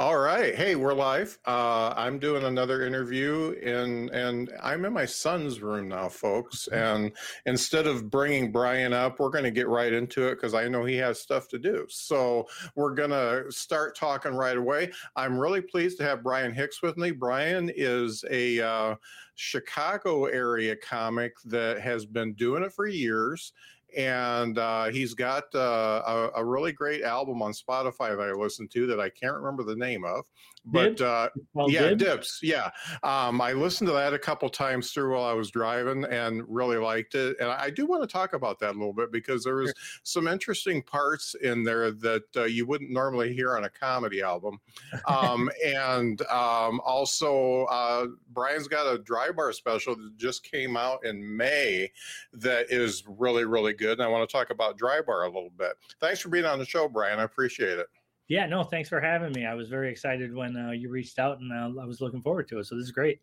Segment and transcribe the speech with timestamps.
[0.00, 0.54] All right.
[0.54, 1.40] Hey, we're live.
[1.44, 6.68] Uh, I'm doing another interview in, and I'm in my son's room now, folks.
[6.78, 7.10] And
[7.46, 10.84] instead of bringing Brian up, we're going to get right into it because I know
[10.84, 11.84] he has stuff to do.
[11.88, 14.92] So we're going to start talking right away.
[15.16, 17.10] I'm really pleased to have Brian Hicks with me.
[17.10, 18.94] Brian is a uh,
[19.34, 23.52] Chicago area comic that has been doing it for years
[23.96, 28.70] and uh, he's got uh, a, a, really great album on Spotify that I listened
[28.72, 30.26] to that I can't remember the name of,
[30.70, 31.28] but uh,
[31.66, 32.04] yeah, Dibs.
[32.04, 32.70] Dips, yeah.
[33.02, 36.76] Um, I listened to that a couple times through while I was driving and really
[36.76, 37.36] liked it.
[37.40, 40.28] And I do want to talk about that a little bit because there was some
[40.28, 44.58] interesting parts in there that uh, you wouldn't normally hear on a comedy album,
[45.06, 51.36] um, and um, also uh, Brian's got a Drybar special that just came out in
[51.36, 51.90] May
[52.32, 53.98] that is really really good.
[53.98, 55.72] And I want to talk about Drybar a little bit.
[56.00, 57.18] Thanks for being on the show, Brian.
[57.18, 57.86] I appreciate it.
[58.28, 59.46] Yeah, no, thanks for having me.
[59.46, 62.48] I was very excited when uh, you reached out, and uh, I was looking forward
[62.48, 62.66] to it.
[62.66, 63.20] So this is great.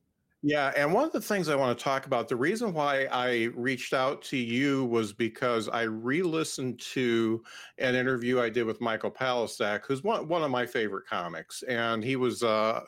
[0.47, 3.45] Yeah, and one of the things I want to talk about, the reason why I
[3.55, 7.43] reached out to you was because I re-listened to
[7.79, 12.03] an interview I did with Michael Palascak, who's one one of my favorite comics, and
[12.03, 12.81] he was uh,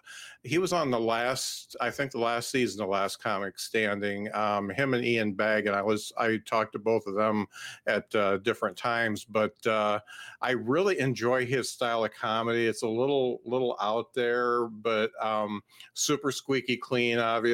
[0.44, 4.31] he was on the last, I think the last season, the last comic standing.
[4.35, 7.47] Um, him and Ian Bagg, and I was I talked to both of them
[7.88, 10.00] at uh, different times, but uh,
[10.41, 12.67] I really enjoy his style of comedy.
[12.67, 15.62] It's a little little out there, but um,
[15.94, 17.47] super squeaky clean, obviously,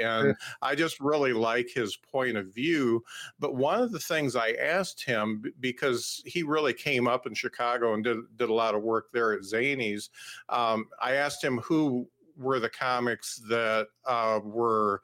[0.00, 3.04] and I just really like his point of view.
[3.38, 7.94] But one of the things I asked him because he really came up in Chicago
[7.94, 10.10] and did did a lot of work there at Zanies,
[10.48, 15.00] um, I asked him who were the comics that uh, were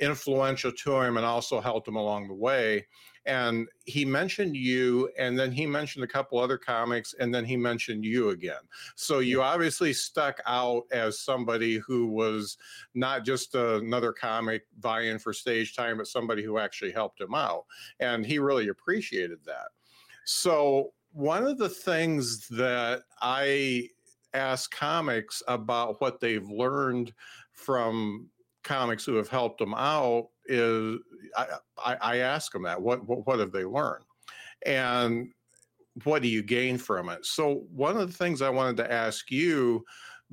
[0.00, 2.86] influential to him and also helped him along the way.
[3.26, 7.56] And he mentioned you, and then he mentioned a couple other comics, and then he
[7.56, 8.60] mentioned you again.
[8.96, 12.58] So you obviously stuck out as somebody who was
[12.94, 17.64] not just another comic vying for stage time, but somebody who actually helped him out.
[18.00, 19.68] And he really appreciated that.
[20.24, 23.88] So one of the things that I
[24.34, 27.12] ask comics about what they've learned
[27.52, 28.28] from
[28.64, 30.98] comics who have helped them out is
[31.36, 31.46] I,
[31.78, 34.04] I, I ask them that what, what what have they learned?
[34.66, 35.32] And
[36.04, 37.24] what do you gain from it?
[37.24, 39.84] So one of the things i wanted to ask you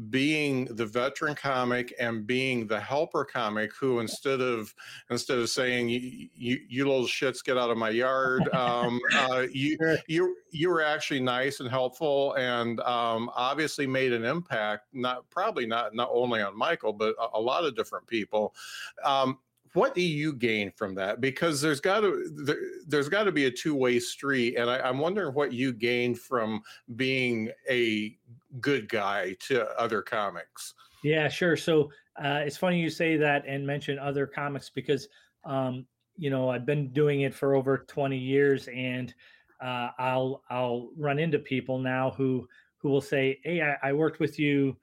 [0.09, 4.74] being the veteran comic and being the helper comic who instead of
[5.09, 9.46] instead of saying you you, you little shits get out of my yard um, uh,
[9.51, 15.30] you you you were actually nice and helpful and um, obviously made an impact not
[15.30, 18.56] probably not not only on michael but a, a lot of different people.
[19.03, 19.38] Um,
[19.73, 21.21] what do you gain from that?
[21.21, 24.87] Because there's got to there, has got to be a two way street, and I,
[24.87, 26.61] am wondering what you gained from
[26.95, 28.17] being a
[28.59, 30.73] good guy to other comics.
[31.03, 31.55] Yeah, sure.
[31.55, 35.07] So uh, it's funny you say that and mention other comics because
[35.45, 35.85] um,
[36.17, 39.13] you know I've been doing it for over 20 years, and
[39.63, 44.19] uh, I'll I'll run into people now who who will say, "Hey, I, I worked
[44.19, 44.75] with you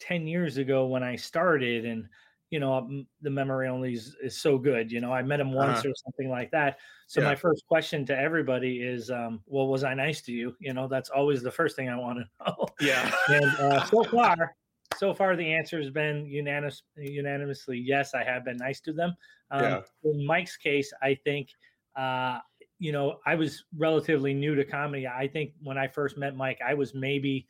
[0.00, 2.08] 10 years ago when I started," and
[2.52, 2.86] you know
[3.22, 5.88] the memory only is, is so good you know i met him once uh-huh.
[5.88, 6.76] or something like that
[7.06, 7.28] so yeah.
[7.28, 10.86] my first question to everybody is um, well was i nice to you you know
[10.86, 14.54] that's always the first thing i want to know yeah and uh, so far
[14.98, 19.14] so far the answer has been unanimous unanimously yes i have been nice to them
[19.50, 19.80] um, yeah.
[20.04, 21.48] in mike's case i think
[21.96, 22.38] uh,
[22.78, 26.58] you know i was relatively new to comedy i think when i first met mike
[26.64, 27.46] i was maybe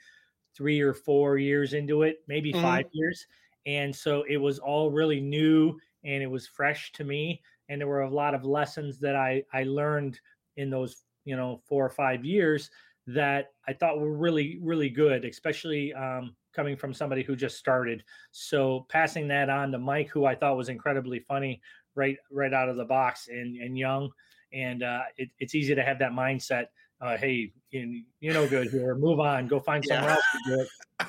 [0.57, 2.63] three or four years into it maybe mm-hmm.
[2.63, 3.27] five years
[3.67, 7.89] and so it was all really new and it was fresh to me and there
[7.89, 10.19] were a lot of lessons that i i learned
[10.57, 12.71] in those you know four or five years
[13.07, 18.05] that i thought were really really good especially um, coming from somebody who just started
[18.31, 21.61] so passing that on to mike who i thought was incredibly funny
[21.95, 24.11] right right out of the box and and young,
[24.53, 26.67] and uh, it, it's easy to have that mindset.
[27.01, 28.95] Uh, hey, you, you know, good here.
[28.95, 29.49] Move on.
[29.49, 30.15] Go find somewhere yeah.
[30.15, 30.69] else to do it.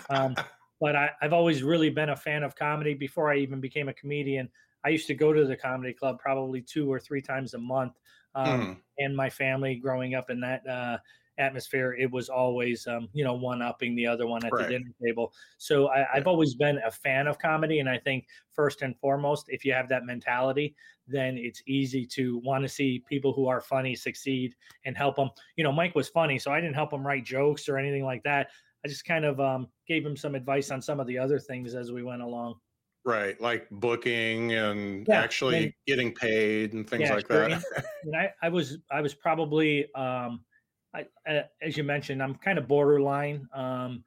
[0.09, 0.35] Um,
[0.83, 2.93] but I, I've always really been a fan of comedy.
[2.93, 4.49] Before I even became a comedian,
[4.83, 7.93] I used to go to the comedy club probably two or three times a month.
[8.35, 8.77] Um, mm.
[8.97, 10.97] And my family growing up in that uh,
[11.37, 14.67] atmosphere, it was always, um, you know, one upping the other one at right.
[14.67, 15.31] the dinner table.
[15.57, 17.79] So I, have always been a fan of comedy.
[17.79, 20.75] And I think, first and foremost, if you have that mentality,
[21.07, 24.53] then it's easy to want to see people who are funny succeed
[24.83, 25.29] and help them.
[25.55, 28.23] You know, Mike was funny, so I didn't help him write jokes or anything like
[28.23, 28.49] that.
[28.85, 31.73] I just kind of um, gave him some advice on some of the other things
[31.73, 32.55] as we went along.
[33.05, 37.49] Right, like booking and yeah, actually and, getting paid and things yeah, like sure.
[37.49, 37.63] that.
[38.03, 40.39] and I, I was I was probably um,
[40.93, 44.03] I, as you mentioned, I'm kind of borderline um,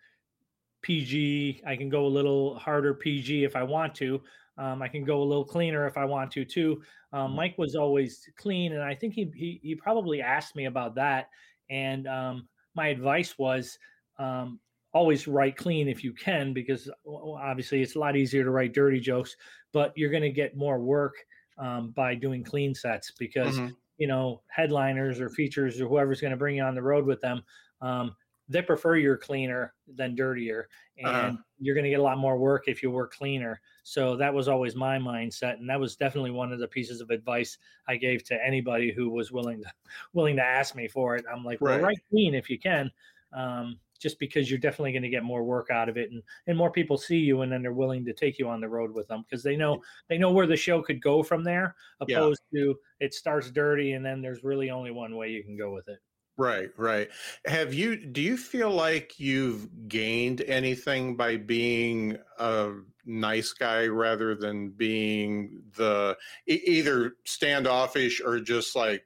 [0.82, 1.62] PG.
[1.66, 4.20] I can go a little harder PG if I want to.
[4.58, 6.82] Um, I can go a little cleaner if I want to too.
[7.12, 7.36] Um, mm-hmm.
[7.36, 11.28] Mike was always clean, and I think he he, he probably asked me about that.
[11.68, 13.78] And um, my advice was
[14.18, 14.60] um,
[14.96, 19.00] always write clean if you can, because obviously it's a lot easier to write dirty
[19.00, 19.36] jokes,
[19.72, 21.14] but you're going to get more work
[21.58, 26.30] um, by doing clean sets because mm-hmm you know headliners or features or whoever's going
[26.30, 27.42] to bring you on the road with them
[27.80, 28.14] um,
[28.48, 30.68] they prefer you're cleaner than dirtier
[31.04, 31.08] uh-huh.
[31.08, 31.42] and uh-huh.
[31.58, 34.48] you're going to get a lot more work if you work cleaner so that was
[34.48, 37.58] always my mindset and that was definitely one of the pieces of advice
[37.88, 39.70] i gave to anybody who was willing to
[40.12, 41.76] willing to ask me for it i'm like right.
[41.76, 42.90] well write clean if you can
[43.32, 46.56] um, just because you're definitely going to get more work out of it and and
[46.56, 49.06] more people see you and then they're willing to take you on the road with
[49.08, 52.62] them because they know they know where the show could go from there opposed yeah.
[52.62, 55.88] to it starts dirty and then there's really only one way you can go with
[55.88, 55.98] it.
[56.38, 57.08] Right right.
[57.46, 62.72] Have you do you feel like you've gained anything by being a
[63.06, 66.16] nice guy rather than being the
[66.46, 69.04] either standoffish or just like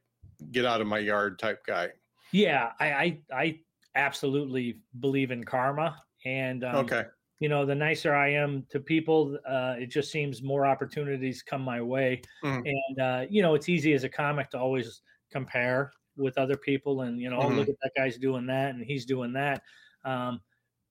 [0.50, 1.90] get out of my yard type guy?
[2.32, 3.60] Yeah i i, I
[3.94, 5.96] absolutely believe in karma.
[6.24, 7.04] And um, okay,
[7.40, 11.62] you know, the nicer I am to people, uh, it just seems more opportunities come
[11.62, 12.22] my way.
[12.44, 12.66] Mm.
[12.66, 15.02] And uh, you know, it's easy as a comic to always
[15.32, 17.52] compare with other people, and you know, mm-hmm.
[17.52, 19.62] oh, look at that guy's doing that, and he's doing that.
[20.04, 20.40] Um,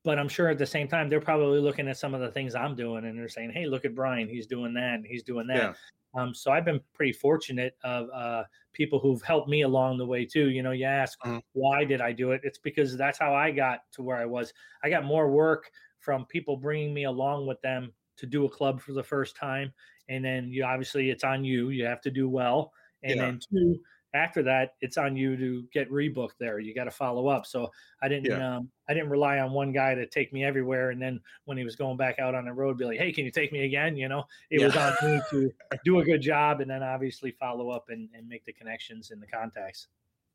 [0.04, 2.56] but I'm sure at the same time they're probably looking at some of the things
[2.56, 5.46] I'm doing, and they're saying, "Hey, look at Brian, he's doing that, and he's doing
[5.48, 6.22] that." Yeah.
[6.22, 8.44] Um, so I've been pretty fortunate of uh,
[8.74, 10.50] people who've helped me along the way too.
[10.50, 11.40] You know, you ask mm-hmm.
[11.54, 12.42] why did I do it?
[12.44, 14.54] It's because that's how I got to where I was.
[14.84, 15.70] I got more work
[16.00, 19.74] from people bringing me along with them to do a club for the first time,
[20.08, 21.70] and then you obviously it's on you.
[21.70, 22.72] You have to do well,
[23.04, 23.26] and yeah.
[23.26, 23.80] then two,
[24.14, 26.60] after that, it's on you to get rebooked there.
[26.60, 27.46] You got to follow up.
[27.46, 27.72] So
[28.02, 28.58] I didn't, yeah.
[28.58, 30.90] um, I didn't rely on one guy to take me everywhere.
[30.90, 33.26] And then when he was going back out on the road, be like, Hey, can
[33.26, 33.96] you take me again?
[33.96, 34.66] You know, it yeah.
[34.66, 35.52] was on me to
[35.86, 39.22] do a good job and then obviously follow up and, and make the connections and
[39.22, 39.88] the contacts.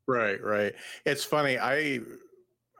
[0.07, 0.41] Right.
[0.41, 0.73] Right.
[1.05, 1.59] It's funny.
[1.59, 1.99] I,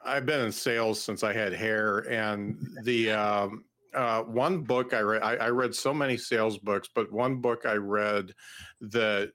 [0.05, 4.99] I've been in sales since I had hair and the, um, uh, one book I
[4.99, 8.33] read, I, I read so many sales books, but one book I read
[8.81, 9.31] that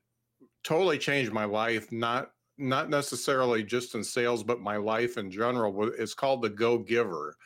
[0.65, 1.91] totally changed my life.
[1.93, 5.91] Not not necessarily just in sales, but my life in general.
[5.99, 7.37] It's called the Go Giver,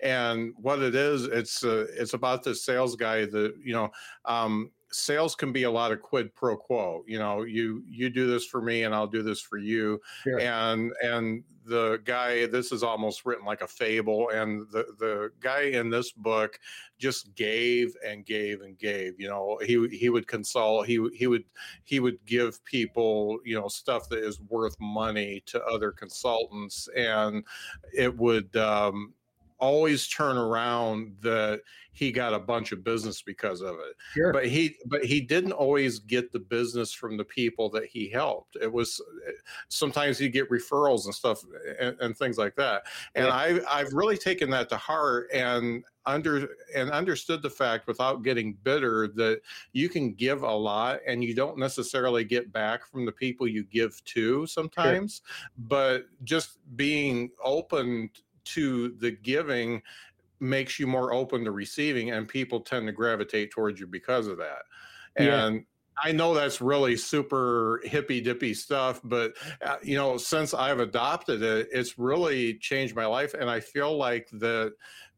[0.00, 3.90] and what it is, it's uh, it's about this sales guy that you know.
[4.24, 8.28] Um, sales can be a lot of quid pro quo you know you you do
[8.28, 10.38] this for me and i'll do this for you sure.
[10.38, 15.62] and and the guy this is almost written like a fable and the the guy
[15.62, 16.60] in this book
[16.98, 21.44] just gave and gave and gave you know he he would consult he he would
[21.84, 27.42] he would give people you know stuff that is worth money to other consultants and
[27.96, 29.12] it would um
[29.64, 31.60] always turn around that
[31.94, 33.96] he got a bunch of business because of it.
[34.12, 34.32] Sure.
[34.32, 38.56] But he but he didn't always get the business from the people that he helped.
[38.60, 39.00] It was
[39.68, 41.42] sometimes you get referrals and stuff
[41.80, 42.82] and, and things like that.
[43.14, 43.34] And yeah.
[43.34, 48.54] I I've really taken that to heart and under and understood the fact without getting
[48.64, 49.40] bitter that
[49.72, 53.64] you can give a lot and you don't necessarily get back from the people you
[53.64, 55.64] give to sometimes sure.
[55.68, 58.10] but just being open
[58.44, 59.82] to the giving
[60.40, 64.36] makes you more open to receiving and people tend to gravitate towards you because of
[64.38, 64.62] that
[65.16, 65.60] and yeah.
[66.02, 69.34] I know that's really super hippy dippy stuff, but
[69.64, 73.34] uh, you know, since I've adopted it, it's really changed my life.
[73.34, 74.74] And I feel like that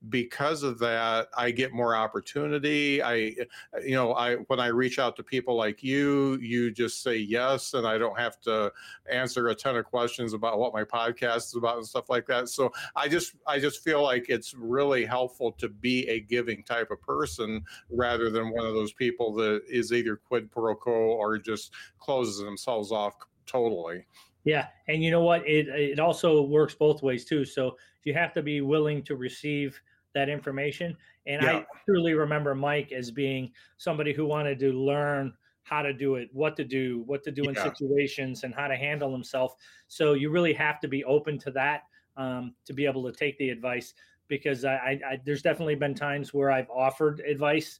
[0.09, 3.03] because of that, I get more opportunity.
[3.03, 3.35] I,
[3.83, 7.75] you know, I when I reach out to people like you, you just say yes,
[7.75, 8.73] and I don't have to
[9.11, 12.49] answer a ton of questions about what my podcast is about and stuff like that.
[12.49, 16.91] So I just I just feel like it's really helpful to be a giving type
[16.91, 21.39] of person rather than one of those people that is either quid pro quo or
[21.39, 23.15] just closes themselves off
[23.47, 24.07] totally.
[24.45, 25.47] Yeah, and you know what?
[25.47, 27.45] It it also works both ways too.
[27.45, 29.81] So you have to be willing to receive
[30.17, 30.97] that information.
[31.27, 31.57] And yeah.
[31.59, 35.33] I truly remember Mike as being somebody who wanted to learn
[35.63, 37.51] how to do it, what to do, what to do yeah.
[37.51, 39.55] in situations, and how to handle himself.
[39.89, 41.83] So you really have to be open to that
[42.17, 43.95] um, to be able to take the advice.
[44.29, 47.79] Because I, I, I, there's definitely been times where I've offered advice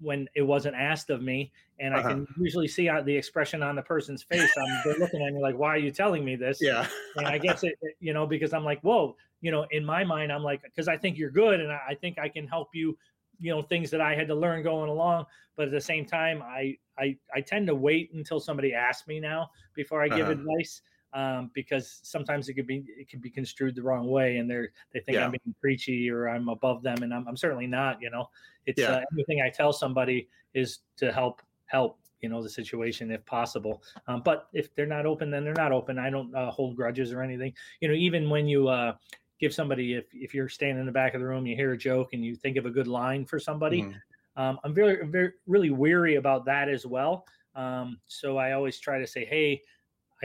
[0.00, 2.08] when it wasn't asked of me, and uh-huh.
[2.08, 4.50] I can usually see the expression on the person's face.
[4.56, 7.38] I'm they're looking at me like, "Why are you telling me this?" Yeah, and I
[7.46, 10.62] guess it, you know, because I'm like, "Whoa," you know, in my mind, I'm like,
[10.62, 12.96] because I think you're good, and I think I can help you,
[13.40, 15.26] you know, things that I had to learn going along.
[15.56, 19.20] But at the same time, I I I tend to wait until somebody asks me
[19.20, 20.32] now before I give uh-huh.
[20.32, 20.80] advice
[21.14, 24.70] um, because sometimes it could be it could be construed the wrong way, and they're
[24.92, 25.24] they think yeah.
[25.24, 28.02] I'm being preachy or I'm above them, and I'm, I'm certainly not.
[28.02, 28.28] You know,
[28.66, 28.90] it's yeah.
[28.90, 33.82] uh, anything I tell somebody is to help help you know the situation if possible.
[34.08, 35.98] Um, but if they're not open, then they're not open.
[35.98, 37.52] I don't uh, hold grudges or anything.
[37.80, 38.94] You know, even when you uh,
[39.38, 41.78] give somebody if if you're standing in the back of the room, you hear a
[41.78, 43.82] joke and you think of a good line for somebody.
[43.82, 44.42] Mm-hmm.
[44.42, 47.26] Um, I'm very very really weary about that as well.
[47.54, 49.62] Um, so I always try to say, hey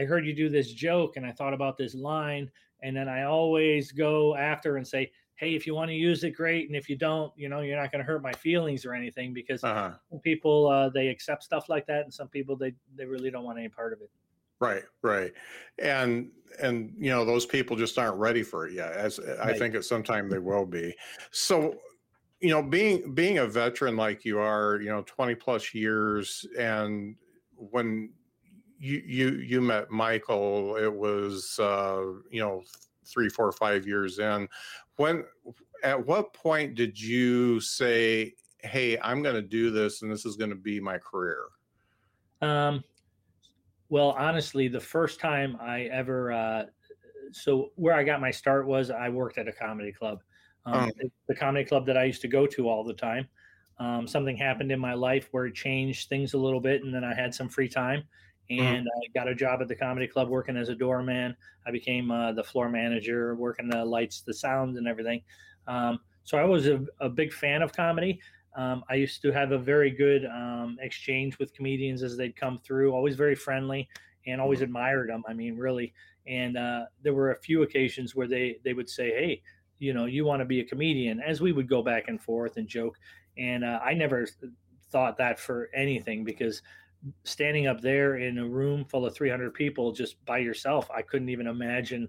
[0.00, 2.50] I heard you do this joke and I thought about this line.
[2.82, 6.32] And then I always go after and say, Hey, if you want to use it,
[6.32, 6.68] great.
[6.68, 9.32] And if you don't, you know, you're not going to hurt my feelings or anything
[9.32, 9.92] because uh-huh.
[10.10, 12.04] some people, uh, they accept stuff like that.
[12.04, 14.10] And some people, they, they really don't want any part of it.
[14.60, 15.32] Right, right,
[15.78, 16.28] and
[16.62, 18.92] and you know those people just aren't ready for it yet.
[18.92, 19.38] As right.
[19.38, 20.94] I think at some time they will be.
[21.30, 21.76] So,
[22.40, 27.16] you know, being being a veteran like you are, you know, twenty plus years, and
[27.56, 28.10] when
[28.80, 30.76] you you you met Michael.
[30.76, 32.62] It was uh, you know
[33.04, 34.48] three, four, five years in.
[35.00, 35.24] When
[35.82, 40.36] at what point did you say, "Hey, I'm going to do this, and this is
[40.36, 41.44] going to be my career"?
[42.42, 42.84] Um,
[43.88, 46.64] well, honestly, the first time I ever uh,
[47.32, 50.20] so where I got my start was I worked at a comedy club.
[50.66, 51.08] Um, oh.
[51.28, 53.26] The comedy club that I used to go to all the time.
[53.78, 57.04] Um, something happened in my life where it changed things a little bit, and then
[57.04, 58.02] I had some free time.
[58.50, 58.86] And mm-hmm.
[58.86, 61.36] I got a job at the comedy club working as a doorman.
[61.66, 65.22] I became uh, the floor manager, working the lights, the sounds, and everything.
[65.68, 68.20] Um, so I was a, a, big fan of comedy.
[68.56, 72.58] Um, I used to have a very good um, exchange with comedians as they'd come
[72.58, 73.88] through, always very friendly
[74.26, 74.64] and always mm-hmm.
[74.64, 75.22] admired them.
[75.28, 75.94] I mean, really.
[76.26, 79.42] And uh, there were a few occasions where they they would say, "Hey,
[79.78, 82.56] you know, you want to be a comedian?" As we would go back and forth
[82.56, 82.98] and joke.
[83.38, 84.26] And uh, I never
[84.90, 86.62] thought that for anything because
[87.24, 91.30] standing up there in a room full of 300 people just by yourself i couldn't
[91.30, 92.08] even imagine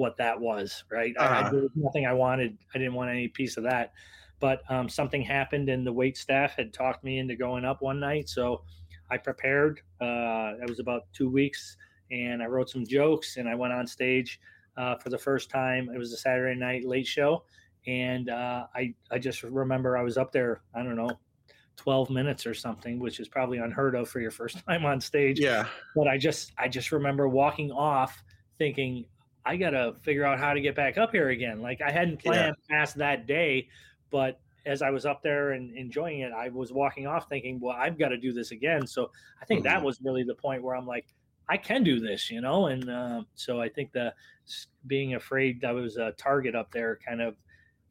[0.00, 1.14] what that was right?
[1.18, 1.34] Uh-huh.
[1.34, 2.56] I, I, there was nothing i wanted.
[2.74, 3.92] I didn't want any piece of that.
[4.40, 8.00] But um, something happened and the wait staff had talked me into going up one
[8.00, 8.62] night so
[9.10, 11.76] i prepared uh, it was about two weeks
[12.10, 14.40] and i wrote some jokes and i went on stage
[14.76, 15.90] uh, for the first time.
[15.94, 17.44] It was a saturday night late show
[17.86, 21.18] and uh, I, I just remember i was up there i don't know
[21.80, 25.40] 12 minutes or something, which is probably unheard of for your first time on stage.
[25.40, 25.66] Yeah.
[25.96, 28.22] But I just I just remember walking off
[28.58, 29.06] thinking
[29.46, 31.62] I got to figure out how to get back up here again.
[31.62, 32.76] Like I hadn't planned yeah.
[32.76, 33.68] past that day,
[34.10, 37.74] but as I was up there and enjoying it, I was walking off thinking, well,
[37.74, 38.86] I've got to do this again.
[38.86, 39.10] So
[39.40, 39.72] I think mm-hmm.
[39.72, 41.06] that was really the point where I'm like,
[41.48, 42.66] I can do this, you know?
[42.66, 44.12] And uh, so I think the
[44.86, 47.36] being afraid that was a target up there kind of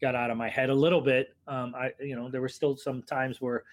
[0.01, 1.35] got out of my head a little bit.
[1.47, 3.63] Um, I, you know, there were still some times where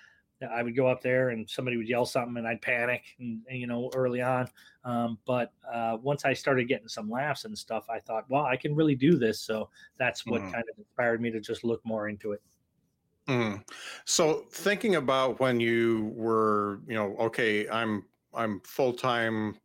[0.53, 3.59] I would go up there and somebody would yell something and I'd panic, and, and
[3.59, 4.49] you know, early on.
[4.85, 8.57] Um, but uh, once I started getting some laughs and stuff, I thought, well, I
[8.57, 9.41] can really do this.
[9.41, 10.53] So that's what mm.
[10.53, 12.43] kind of inspired me to just look more into it.
[13.29, 13.65] Mm.
[14.05, 18.05] So thinking about when you were, you know, okay, I'm
[18.35, 19.57] I'm full time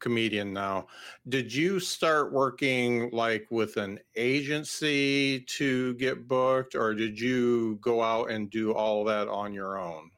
[0.00, 0.88] comedian now.
[1.28, 8.02] Did you start working like with an agency to get booked, or did you go
[8.02, 10.10] out and do all that on your own?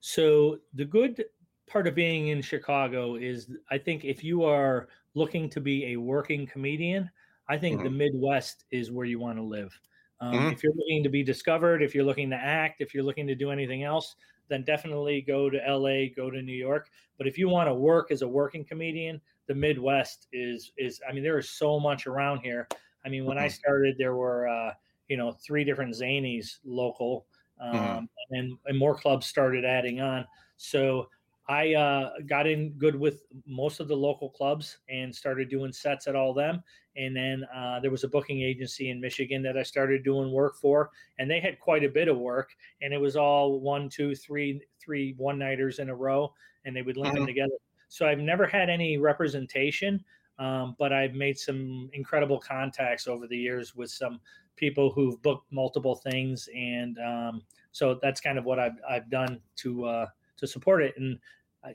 [0.00, 1.24] So, the good
[1.68, 5.96] part of being in Chicago is I think if you are looking to be a
[5.96, 7.10] working comedian,
[7.48, 7.84] I think mm-hmm.
[7.84, 9.78] the Midwest is where you want to live.
[10.20, 10.52] Um, mm-hmm.
[10.52, 13.34] If you're looking to be discovered, if you're looking to act, if you're looking to
[13.34, 14.14] do anything else,
[14.52, 16.90] then definitely go to LA, go to New York.
[17.18, 21.12] But if you want to work as a working comedian, the Midwest is is I
[21.12, 22.68] mean there is so much around here.
[23.04, 23.46] I mean when mm-hmm.
[23.46, 24.72] I started there were uh,
[25.08, 27.26] you know three different zanies local
[27.62, 27.76] mm-hmm.
[27.76, 28.34] um, mm-hmm.
[28.34, 31.08] and and more clubs started adding on so
[31.48, 36.06] I uh, got in good with most of the local clubs and started doing sets
[36.06, 36.62] at all them.
[36.96, 40.56] And then uh, there was a booking agency in Michigan that I started doing work
[40.56, 42.50] for, and they had quite a bit of work.
[42.80, 46.32] And it was all one, two, three, three one nighters in a row,
[46.64, 47.18] and they would link mm-hmm.
[47.18, 47.54] them together.
[47.88, 50.02] So I've never had any representation,
[50.38, 54.20] um, but I've made some incredible contacts over the years with some
[54.56, 59.40] people who've booked multiple things, and um, so that's kind of what I've I've done
[59.56, 59.84] to.
[59.86, 60.06] Uh,
[60.42, 60.94] to support it.
[60.98, 61.18] And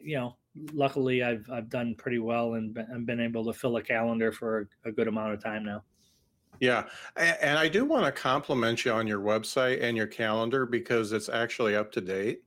[0.01, 0.35] you know,
[0.73, 4.67] luckily I've I've done pretty well and been, been able to fill a calendar for
[4.85, 5.83] a, good amount of time now.
[6.59, 11.11] Yeah, and I do want to compliment you on your website and your calendar because
[11.11, 12.41] it's actually up to date.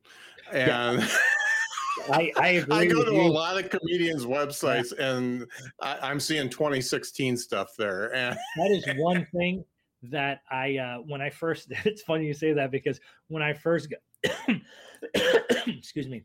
[0.51, 1.07] And yeah.
[2.09, 3.21] I, I, I go to you.
[3.21, 5.11] a lot of comedians' websites yeah.
[5.11, 5.47] and
[5.81, 8.13] I, am seeing 2016 stuff there.
[8.13, 9.63] And that is one thing
[10.03, 13.89] that I uh, when I first it's funny you say that because when I first
[13.89, 13.99] got
[15.67, 16.23] excuse me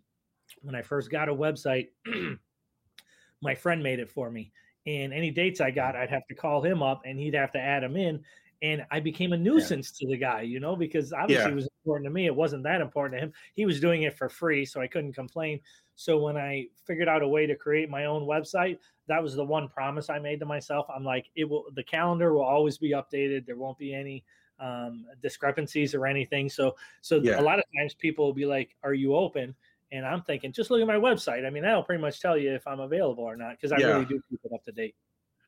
[0.66, 1.88] when I first got a website,
[3.42, 4.52] my friend made it for me.
[4.86, 7.58] And any dates I got, I'd have to call him up and he'd have to
[7.58, 8.20] add them in.
[8.62, 10.06] And I became a nuisance yeah.
[10.06, 11.52] to the guy, you know, because obviously yeah.
[11.52, 12.26] it was important to me.
[12.26, 13.32] It wasn't that important to him.
[13.54, 15.60] He was doing it for free, so I couldn't complain.
[15.94, 19.44] So when I figured out a way to create my own website, that was the
[19.44, 20.86] one promise I made to myself.
[20.94, 23.46] I'm like, it will the calendar will always be updated.
[23.46, 24.24] There won't be any
[24.58, 26.48] um, discrepancies or anything.
[26.48, 27.40] So so yeah.
[27.40, 29.54] a lot of times people will be like, "Are you open?"
[29.92, 31.46] And I'm thinking, just look at my website.
[31.46, 33.86] I mean, that'll pretty much tell you if I'm available or not because I yeah.
[33.88, 34.96] really do keep it up to date.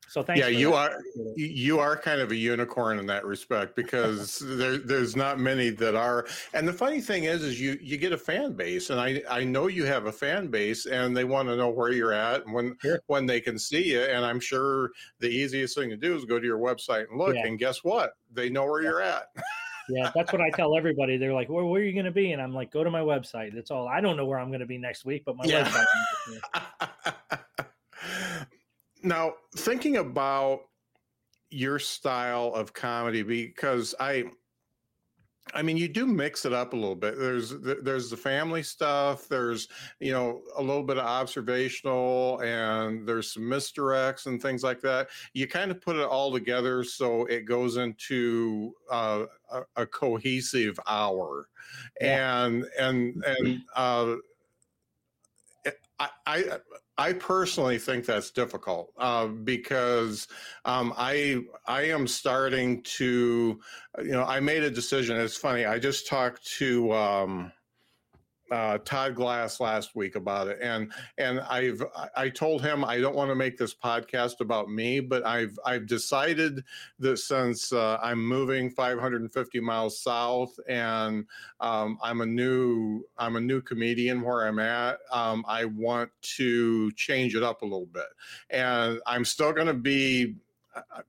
[0.09, 0.39] So thanks.
[0.39, 0.91] Yeah, you that.
[0.91, 1.01] are
[1.35, 5.95] you are kind of a unicorn in that respect because there, there's not many that
[5.95, 6.25] are.
[6.53, 9.43] And the funny thing is, is you you get a fan base, and I I
[9.43, 12.53] know you have a fan base, and they want to know where you're at and
[12.53, 13.01] when sure.
[13.05, 14.01] when they can see you.
[14.01, 17.35] And I'm sure the easiest thing to do is go to your website and look.
[17.35, 17.45] Yeah.
[17.45, 18.13] And guess what?
[18.33, 18.89] They know where yeah.
[18.89, 19.27] you're at.
[19.89, 21.17] yeah, that's what I tell everybody.
[21.17, 23.01] They're like, "Where, where are you going to be?" And I'm like, "Go to my
[23.01, 23.87] website." That's all.
[23.87, 25.69] I don't know where I'm going to be next week, but my yeah.
[25.69, 27.39] website.
[29.03, 30.61] now, thinking about
[31.49, 34.25] your style of comedy, because I
[35.53, 37.17] I mean, you do mix it up a little bit.
[37.17, 39.27] There's there's the family stuff.
[39.27, 39.67] There's
[39.99, 45.09] you know a little bit of observational, and there's some misdirects and things like that.
[45.33, 50.79] You kind of put it all together so it goes into uh, a, a, cohesive
[50.87, 51.47] hour,
[51.99, 52.45] yeah.
[52.45, 54.15] and and and uh,
[55.99, 56.43] I, I
[56.99, 60.27] I personally think that's difficult uh, because
[60.65, 63.61] um, I I am starting to,
[64.03, 65.15] you know, I made a decision.
[65.15, 65.63] It's funny.
[65.63, 66.91] I just talked to.
[66.91, 67.53] Um,
[68.51, 71.83] uh, Todd Glass last week about it, and and I've
[72.15, 75.87] I told him I don't want to make this podcast about me, but I've I've
[75.87, 76.63] decided
[76.99, 81.25] that since uh, I'm moving 550 miles south and
[81.59, 86.91] um, I'm a new I'm a new comedian where I'm at, um, I want to
[86.93, 88.07] change it up a little bit,
[88.49, 90.35] and I'm still going to be
[90.75, 91.01] uh,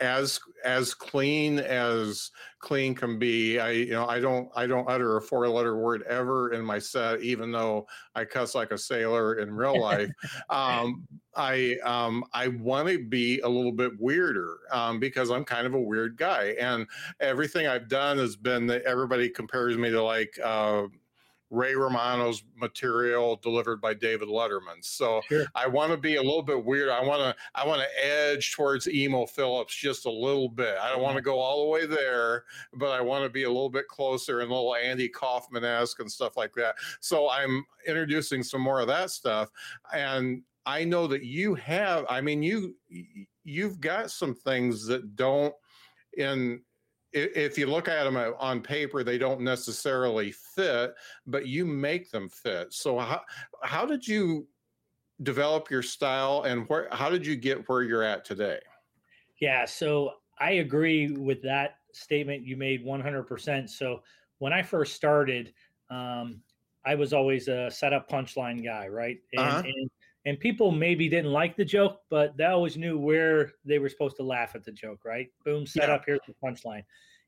[0.00, 3.58] as as clean as clean can be.
[3.58, 6.78] I you know I don't I don't utter a four letter word ever in my
[6.78, 10.10] set, even though I cuss like a sailor in real life.
[10.50, 15.66] um, I um, I want to be a little bit weirder um, because I'm kind
[15.66, 16.86] of a weird guy, and
[17.20, 20.38] everything I've done has been that everybody compares me to like.
[20.42, 20.84] Uh,
[21.50, 24.82] Ray Romano's material delivered by David Letterman.
[24.82, 25.46] So sure.
[25.54, 26.88] I want to be a little bit weird.
[26.88, 30.76] I want to I want to edge towards Emo Philips just a little bit.
[30.80, 31.30] I don't want to mm-hmm.
[31.30, 34.50] go all the way there, but I want to be a little bit closer and
[34.50, 36.74] a little Andy Kaufman esque and stuff like that.
[37.00, 39.50] So I'm introducing some more of that stuff,
[39.92, 42.04] and I know that you have.
[42.08, 42.74] I mean, you
[43.44, 45.54] you've got some things that don't
[46.16, 46.60] in
[47.16, 50.94] if you look at them uh, on paper, they don't necessarily fit,
[51.26, 52.72] but you make them fit.
[52.72, 53.22] So how
[53.62, 54.46] how did you
[55.22, 58.60] develop your style, and where how did you get where you're at today?
[59.40, 63.68] Yeah, so I agree with that statement you made 100%.
[63.70, 64.02] So
[64.38, 65.52] when I first started,
[65.90, 66.40] um,
[66.84, 69.18] I was always a setup punchline guy, right?
[69.32, 69.62] And, uh-huh.
[69.64, 69.90] and
[70.26, 74.16] and people maybe didn't like the joke, but they always knew where they were supposed
[74.16, 75.28] to laugh at the joke, right?
[75.44, 75.94] Boom, set yeah.
[75.94, 76.82] up, here's the punchline.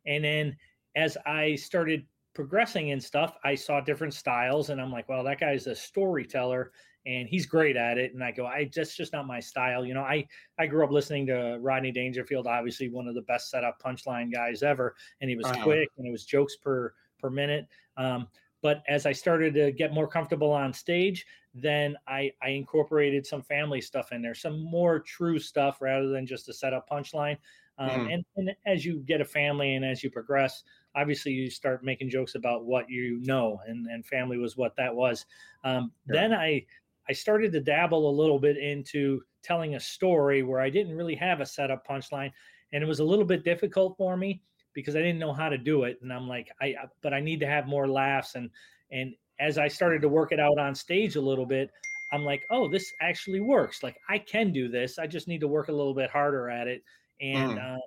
[0.05, 0.57] And then
[0.97, 5.41] as I started progressing and stuff, I saw different styles, and I'm like, well, that
[5.41, 6.73] guy's a storyteller
[7.07, 8.13] and he's great at it.
[8.13, 9.85] And I go, I just just not my style.
[9.85, 10.27] You know, I
[10.59, 14.63] I grew up listening to Rodney Dangerfield, obviously one of the best setup punchline guys
[14.63, 15.63] ever, and he was uh-huh.
[15.63, 17.67] quick and it was jokes per per minute.
[17.97, 18.29] Um,
[18.63, 23.43] but as I started to get more comfortable on stage, then I, I incorporated some
[23.43, 27.37] family stuff in there, some more true stuff rather than just a setup punchline.
[27.79, 28.11] Um, mm-hmm.
[28.11, 30.65] and, and as you get a family and as you progress,
[30.97, 34.95] obviously you start making jokes about what you know, and, and family was what that
[34.95, 35.27] was.
[35.65, 36.67] Um, Then I
[37.09, 41.15] I started to dabble a little bit into telling a story where I didn't really
[41.15, 42.33] have a setup punchline,
[42.73, 44.43] and it was a little bit difficult for me
[44.75, 45.99] because I didn't know how to do it.
[46.03, 48.51] And I'm like, I but I need to have more laughs and
[48.91, 51.71] and as I started to work it out on stage a little bit,
[52.13, 53.83] I'm like, oh, this actually works.
[53.83, 54.99] Like I can do this.
[54.99, 56.83] I just need to work a little bit harder at it.
[57.21, 57.75] And mm.
[57.75, 57.81] um,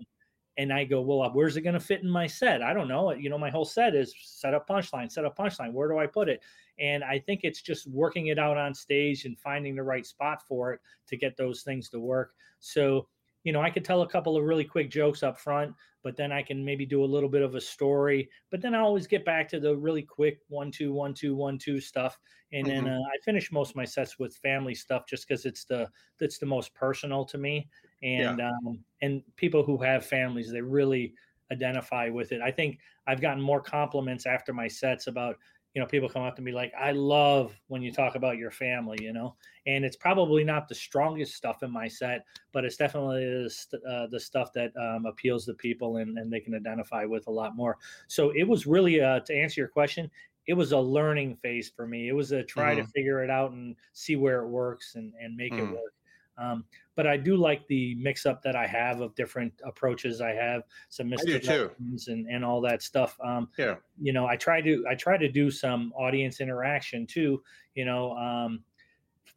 [0.57, 2.61] and I go, well, where's it going to fit in my set?
[2.61, 3.11] I don't know.
[3.13, 5.71] You know, my whole set is set up punchline, set up punchline.
[5.71, 6.41] Where do I put it?
[6.77, 10.45] And I think it's just working it out on stage and finding the right spot
[10.47, 12.33] for it to get those things to work.
[12.59, 13.07] So,
[13.43, 16.31] you know, I could tell a couple of really quick jokes up front, but then
[16.31, 18.29] I can maybe do a little bit of a story.
[18.49, 21.57] But then I always get back to the really quick one, two, one, two, one,
[21.57, 22.17] two stuff.
[22.51, 22.85] And mm-hmm.
[22.85, 25.89] then uh, I finish most of my sets with family stuff just because it's the
[26.19, 27.69] that's the most personal to me.
[28.03, 28.49] And yeah.
[28.65, 31.13] um, and people who have families, they really
[31.51, 32.41] identify with it.
[32.41, 35.37] I think I've gotten more compliments after my sets about
[35.73, 38.51] you know people come up to me like i love when you talk about your
[38.51, 39.35] family you know
[39.67, 43.23] and it's probably not the strongest stuff in my set but it's definitely
[43.71, 47.27] the, uh, the stuff that um, appeals to people and, and they can identify with
[47.27, 50.09] a lot more so it was really uh, to answer your question
[50.47, 52.85] it was a learning phase for me it was a try mm-hmm.
[52.85, 55.67] to figure it out and see where it works and, and make mm-hmm.
[55.67, 55.93] it work
[56.37, 56.65] um,
[56.95, 60.21] but I do like the mix up that I have of different approaches.
[60.21, 63.17] I have some misconceptions and, and all that stuff.
[63.23, 63.75] Um, yeah.
[63.99, 67.41] You know, I try to I try to do some audience interaction too.
[67.75, 68.63] You know, um,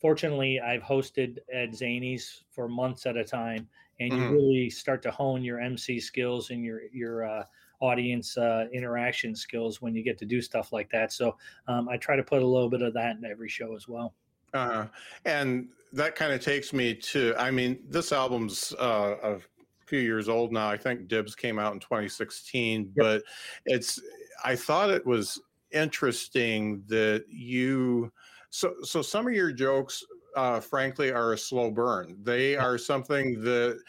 [0.00, 3.68] fortunately, I've hosted at Zanies for months at a time,
[4.00, 4.22] and mm-hmm.
[4.22, 7.44] you really start to hone your MC skills and your your uh,
[7.80, 11.12] audience uh, interaction skills when you get to do stuff like that.
[11.12, 11.36] So
[11.68, 14.14] um, I try to put a little bit of that in every show as well.
[14.54, 14.86] Uh,
[15.24, 19.38] and that kind of takes me to, I mean, this album's uh, a
[19.86, 20.68] few years old now.
[20.68, 22.92] I think Dibs came out in 2016, yep.
[22.96, 23.22] but
[23.64, 24.00] it's,
[24.44, 28.12] I thought it was interesting that you,
[28.50, 30.04] so, so some of your jokes
[30.36, 32.16] uh, frankly, are a slow burn.
[32.22, 33.80] They are something that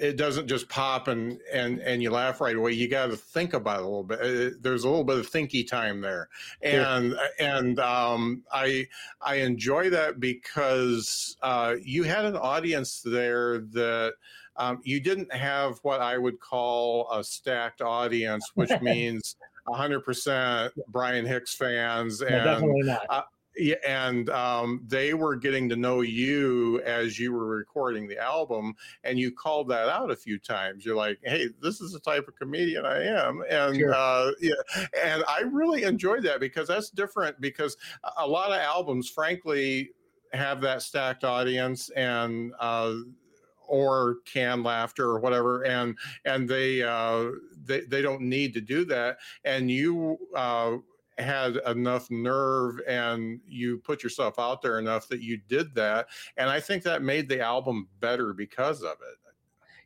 [0.00, 2.72] it doesn't just pop and and and you laugh right away.
[2.72, 4.20] You got to think about it a little bit.
[4.20, 6.28] Uh, there's a little bit of thinky time there,
[6.62, 8.86] and and um, I
[9.20, 14.14] I enjoy that because uh, you had an audience there that.
[14.60, 19.36] Um, you didn't have what I would call a stacked audience, which means
[19.68, 23.22] 100% Brian Hicks fans and no, uh, yeah,
[23.86, 29.18] and um, they were getting to know you as you were recording the album, and
[29.18, 30.84] you called that out a few times.
[30.84, 33.94] You're like, "Hey, this is the type of comedian I am," and sure.
[33.94, 34.52] uh, yeah,
[35.02, 37.40] and I really enjoyed that because that's different.
[37.40, 37.76] Because
[38.16, 39.90] a lot of albums, frankly,
[40.32, 42.52] have that stacked audience and.
[42.58, 42.94] Uh,
[43.68, 45.94] or canned laughter or whatever and
[46.24, 47.26] and they uh
[47.66, 50.78] they, they don't need to do that and you uh
[51.18, 56.08] had enough nerve and you put yourself out there enough that you did that.
[56.36, 59.18] And i think that made the album better because of it.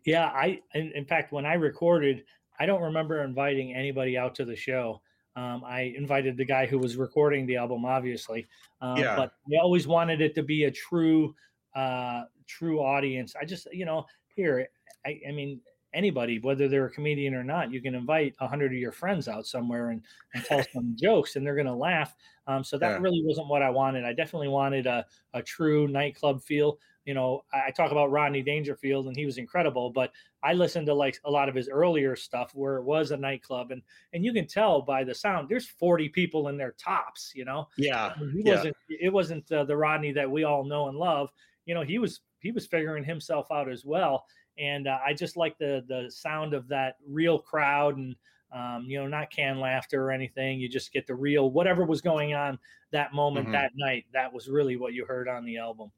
[0.05, 2.25] Yeah i in, in fact when i recorded
[2.59, 5.01] i don't remember inviting anybody out to the show.
[5.35, 8.47] Um, i invited the guy who was recording the album obviously.
[8.81, 9.17] Um, yeah.
[9.17, 11.35] but i always wanted it to be a true
[11.75, 13.35] uh, true audience.
[13.41, 14.69] I just you know here
[15.07, 15.61] I, I mean
[15.95, 17.73] anybody, whether they're a comedian or not.
[17.73, 20.03] You can invite a hundred of your friends out somewhere and,
[20.35, 22.15] and tell some jokes, and they're going to laugh.
[22.47, 22.99] Um, so that yeah.
[22.99, 24.05] really wasn't what I wanted.
[24.05, 26.79] I definitely wanted a, a true nightclub feel.
[27.05, 30.87] You know, I, I talk about Rodney Dangerfield, and he was incredible, but I listened
[30.87, 34.25] to like a lot of his earlier stuff where it was a nightclub, and and
[34.25, 35.49] you can tell by the sound.
[35.49, 37.33] There's 40 people in their tops.
[37.35, 38.57] You know, yeah, he yeah.
[38.57, 38.77] wasn't.
[38.89, 41.31] It wasn't uh, the Rodney that we all know and love.
[41.67, 44.25] You know, he was he was figuring himself out as well
[44.59, 48.17] and uh, I just like the the sound of that real crowd and
[48.53, 50.61] um, you know not canned laughter or anything.
[50.61, 52.59] You just get the real whatever was going on
[52.91, 53.53] that moment mm-hmm.
[53.53, 54.05] that night.
[54.13, 55.91] That was really what you heard on the album.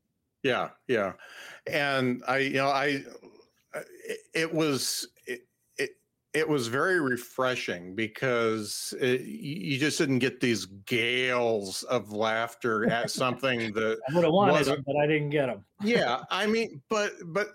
[0.43, 1.13] Yeah, yeah,
[1.67, 3.03] and I you know I
[3.75, 5.09] it, it was.
[5.27, 5.43] It,
[6.35, 13.09] it was very refreshing because it, you just didn't get these gales of laughter at
[13.09, 15.65] something that I would have wanted them, but I didn't get them.
[15.81, 17.53] yeah, I mean, but but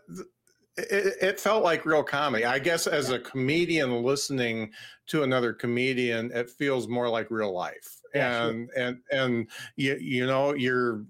[0.78, 2.46] it, it, felt like real comedy.
[2.46, 4.72] I guess as a comedian listening
[5.08, 8.02] to another comedian, it feels more like real life.
[8.14, 8.84] Yeah, and sure.
[8.84, 11.06] and and you you know you're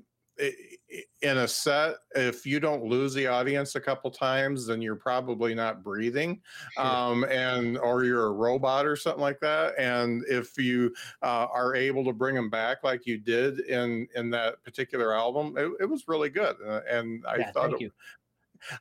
[1.22, 5.54] in a set if you don't lose the audience a couple times then you're probably
[5.54, 6.42] not breathing
[6.72, 6.84] sure.
[6.84, 11.76] um, and or you're a robot or something like that and if you uh, are
[11.76, 15.86] able to bring them back like you did in in that particular album it, it
[15.86, 17.92] was really good uh, and i yeah, thought it,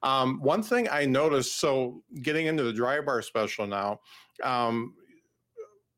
[0.02, 4.00] Um, one thing I noticed, so getting into the Drybar special now,
[4.42, 4.94] um,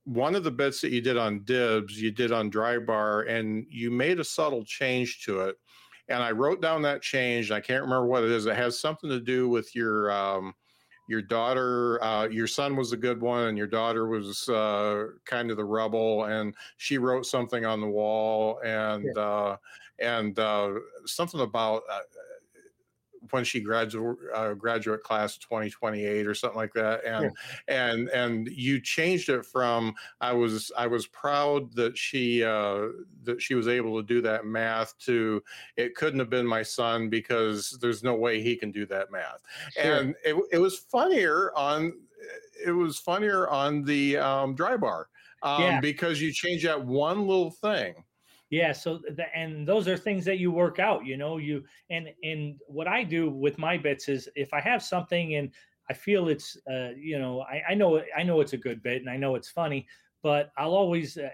[0.05, 3.91] one of the bits that you did on dibs, you did on Drybar, and you
[3.91, 5.57] made a subtle change to it.
[6.09, 7.51] And I wrote down that change.
[7.51, 8.47] And I can't remember what it is.
[8.47, 10.55] It has something to do with your um,
[11.07, 12.03] your daughter.
[12.03, 15.65] Uh, your son was a good one, and your daughter was uh, kind of the
[15.65, 16.25] rebel.
[16.25, 19.23] And she wrote something on the wall, and yeah.
[19.23, 19.57] uh,
[20.01, 20.73] and uh,
[21.07, 22.01] something about uh,
[23.45, 27.25] she graduate uh, graduate class 2028 or something like that and
[27.69, 27.91] yeah.
[27.91, 32.87] and and you changed it from i was i was proud that she uh
[33.23, 35.43] that she was able to do that math to
[35.77, 39.41] it couldn't have been my son because there's no way he can do that math
[39.71, 39.97] sure.
[39.97, 41.93] and it, it was funnier on
[42.65, 45.05] it was funnier on the um, Drybar
[45.43, 45.81] um, yeah.
[45.81, 47.95] because you change that one little thing
[48.51, 52.09] yeah so the, and those are things that you work out you know you and
[52.23, 55.51] and what i do with my bits is if i have something and
[55.89, 59.01] i feel it's uh you know i, I know i know it's a good bit
[59.01, 59.87] and i know it's funny
[60.23, 61.31] but i'll always uh,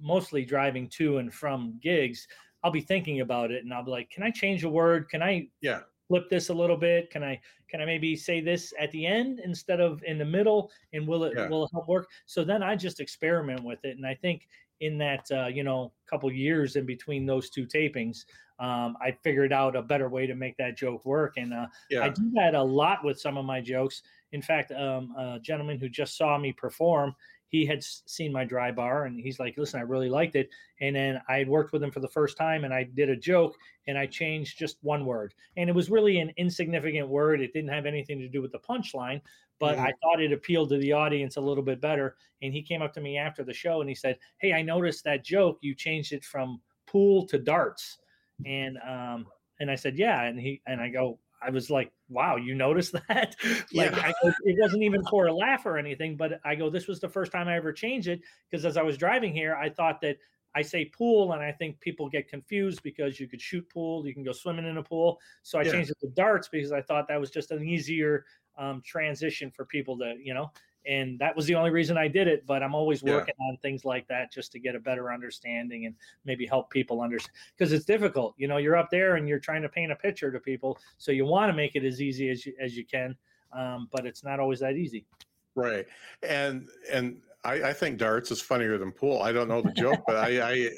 [0.00, 2.26] mostly driving to and from gigs
[2.64, 5.08] i'll be thinking about it and i'll be like can i change a word?
[5.08, 5.80] Can i yeah.
[6.08, 7.10] flip this a little bit?
[7.10, 10.70] Can i can i maybe say this at the end instead of in the middle
[10.92, 11.48] and will it yeah.
[11.48, 12.08] will it help work?
[12.26, 14.48] So then i just experiment with it and i think
[14.84, 18.24] in that uh, you know couple years in between those two tapings
[18.60, 22.04] um, i figured out a better way to make that joke work and uh, yeah.
[22.04, 25.78] i do that a lot with some of my jokes in fact um, a gentleman
[25.78, 27.14] who just saw me perform
[27.54, 30.48] he had seen my Drybar and he's like listen i really liked it
[30.80, 33.16] and then i had worked with him for the first time and i did a
[33.16, 37.52] joke and i changed just one word and it was really an insignificant word it
[37.52, 39.20] didn't have anything to do with the punchline
[39.60, 39.84] but mm-hmm.
[39.84, 42.16] I thought it appealed to the audience a little bit better.
[42.42, 45.04] And he came up to me after the show and he said, Hey, I noticed
[45.04, 45.58] that joke.
[45.60, 47.98] You changed it from pool to darts.
[48.44, 49.26] And um,
[49.60, 50.24] and I said, Yeah.
[50.24, 53.36] And he and I go, I was like, wow, you noticed that?
[53.72, 54.12] like, yeah.
[54.22, 57.08] go, it wasn't even for a laugh or anything, but I go, this was the
[57.08, 60.16] first time I ever changed it because as I was driving here, I thought that
[60.56, 64.14] I say pool, and I think people get confused because you could shoot pool, you
[64.14, 65.18] can go swimming in a pool.
[65.42, 65.72] So I yeah.
[65.72, 68.24] changed it to darts because I thought that was just an easier
[68.56, 70.52] um, transition for people to, you know,
[70.86, 72.46] and that was the only reason I did it.
[72.46, 73.46] But I'm always working yeah.
[73.46, 75.94] on things like that just to get a better understanding and
[76.24, 78.34] maybe help people understand because it's difficult.
[78.36, 81.12] You know, you're up there and you're trying to paint a picture to people, so
[81.12, 83.16] you want to make it as easy as you, as you can,
[83.52, 85.06] um, but it's not always that easy.
[85.54, 85.86] Right,
[86.22, 89.22] and and I, I, think darts is funnier than pool.
[89.22, 90.70] I don't know the joke, but I, I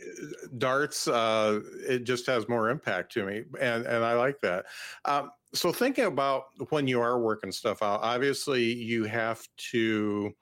[0.59, 4.67] darts uh, it just has more impact to me, and and I like that.
[5.05, 10.33] Um, so thinking about when you are working stuff out, obviously you have to.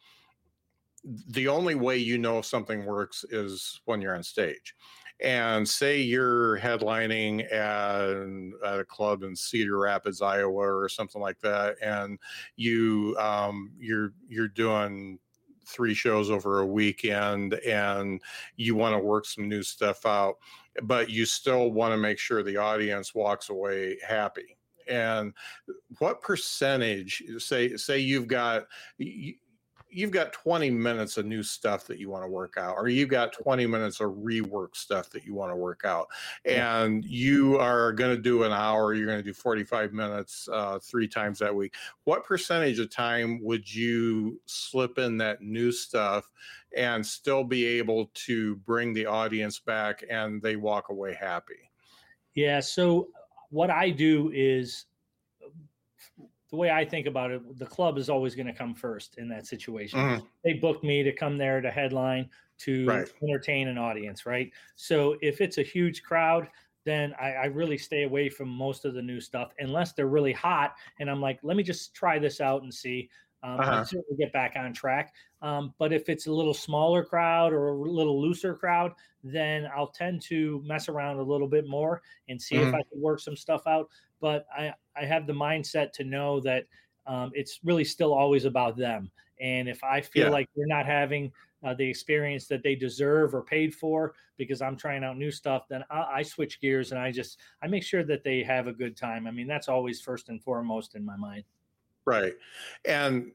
[1.28, 4.74] The only way you know if something works is when you're on stage.
[5.20, 11.38] And say you're headlining at, at a club in Cedar Rapids, Iowa, or something like
[11.40, 12.18] that, and
[12.56, 15.18] you um, you're you're doing
[15.66, 18.20] three shows over a weekend and
[18.56, 20.36] you want to work some new stuff out
[20.82, 25.32] but you still want to make sure the audience walks away happy and
[25.98, 28.64] what percentage say say you've got
[28.98, 29.34] you,
[29.94, 33.08] you've got 20 minutes of new stuff that you want to work out or you've
[33.08, 36.08] got 20 minutes of rework stuff that you want to work out
[36.44, 40.78] and you are going to do an hour you're going to do 45 minutes uh,
[40.80, 46.30] three times that week what percentage of time would you slip in that new stuff
[46.76, 51.70] and still be able to bring the audience back and they walk away happy?
[52.34, 53.08] Yeah so
[53.54, 54.86] what I do is
[56.50, 59.28] the way I think about it, the club is always going to come first in
[59.28, 60.00] that situation.
[60.00, 60.24] Mm-hmm.
[60.44, 63.08] They booked me to come there to headline to right.
[63.22, 64.50] entertain an audience, right?
[64.74, 66.48] So if it's a huge crowd,
[66.84, 70.32] then I, I, really stay away from most of the new stuff unless they're really
[70.32, 70.74] hot.
[71.00, 73.08] And I'm like, let me just try this out and see.
[73.44, 73.84] Um, uh-huh.
[73.84, 75.12] certainly get back on track.
[75.42, 79.88] Um, but if it's a little smaller crowd or a little looser crowd, then I'll
[79.88, 82.68] tend to mess around a little bit more and see mm-hmm.
[82.68, 83.90] if I can work some stuff out.
[84.18, 86.64] But I, I have the mindset to know that
[87.06, 89.10] um, it's really still always about them.
[89.40, 90.32] And if I feel yeah.
[90.32, 91.30] like they're not having
[91.62, 95.66] uh, the experience that they deserve or paid for because I'm trying out new stuff,
[95.68, 98.72] then I, I switch gears and I just I make sure that they have a
[98.72, 99.26] good time.
[99.26, 101.44] I mean, that's always first and foremost in my mind.
[102.06, 102.34] Right.
[102.84, 103.32] And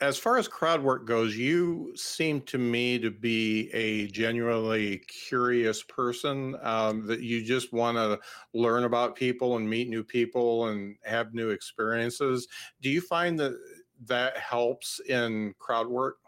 [0.00, 5.82] as far as crowd work goes, you seem to me to be a genuinely curious
[5.82, 8.20] person um, that you just want to
[8.58, 12.48] learn about people and meet new people and have new experiences.
[12.80, 13.58] Do you find that
[14.06, 16.18] that helps in crowd work?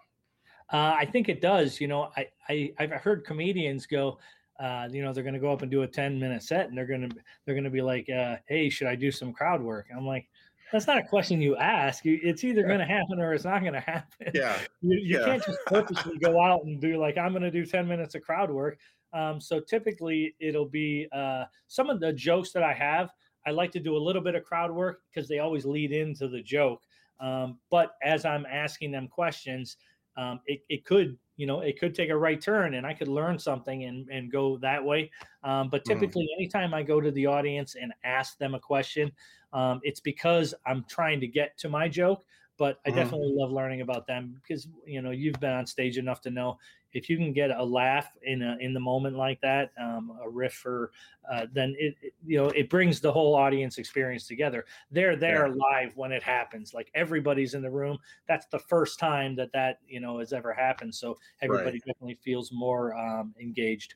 [0.73, 1.81] Uh, I think it does.
[1.81, 4.19] You know, I, I I've heard comedians go,
[4.59, 6.77] uh, you know, they're going to go up and do a 10 minute set and
[6.77, 9.63] they're going to, they're going to be like, uh, Hey, should I do some crowd
[9.63, 9.89] work?
[9.95, 10.29] I'm like,
[10.73, 12.05] that's not a question you ask.
[12.05, 14.31] It's either going to happen or it's not going to happen.
[14.35, 14.59] Yeah.
[14.83, 15.25] You, you yeah.
[15.25, 18.23] can't just purposely go out and do like, I'm going to do 10 minutes of
[18.23, 18.79] crowd work.
[19.13, 23.11] Um, so typically it'll be uh, some of the jokes that I have.
[23.47, 26.29] I like to do a little bit of crowd work because they always lead into
[26.29, 26.83] the joke.
[27.21, 29.77] Um, but as I'm asking them questions,
[30.17, 33.09] um, it, it could you know it could take a right turn and i could
[33.09, 35.11] learn something and, and go that way
[35.45, 35.99] um, but mm-hmm.
[35.99, 36.37] typically mm.
[36.39, 39.11] anytime i go to the audience and ask them a question
[39.53, 42.25] um, it's because i'm trying to get to my joke
[42.59, 42.95] but i mm.
[42.95, 46.59] definitely love learning about them because you know you've been on stage enough to know
[46.97, 50.29] if you can get a laugh in a, in the moment like that, um, a
[50.29, 50.91] riff, or
[51.31, 54.65] uh, then it, it, you know it brings the whole audience experience together.
[54.91, 55.55] They're there yeah.
[55.55, 56.73] live when it happens.
[56.73, 57.99] Like everybody's in the room.
[58.27, 60.95] That's the first time that that you know has ever happened.
[60.95, 61.83] So everybody right.
[61.87, 63.95] definitely feels more um, engaged.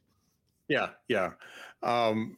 [0.69, 1.31] Yeah, yeah.
[1.83, 2.37] Um,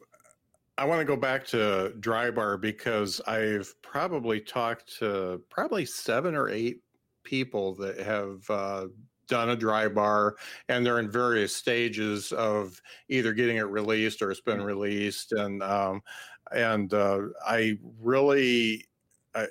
[0.77, 6.49] I want to go back to Drybar because I've probably talked to probably seven or
[6.49, 6.81] eight
[7.23, 8.87] people that have uh,
[9.27, 10.33] done a Drybar
[10.69, 14.65] and they're in various stages of either getting it released or it's been mm.
[14.65, 16.01] released and um,
[16.53, 18.85] and uh, i really
[19.33, 19.47] I,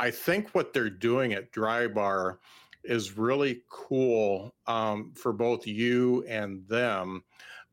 [0.00, 2.38] I think what they're doing at Drybar
[2.84, 7.24] is really cool um, for both you and them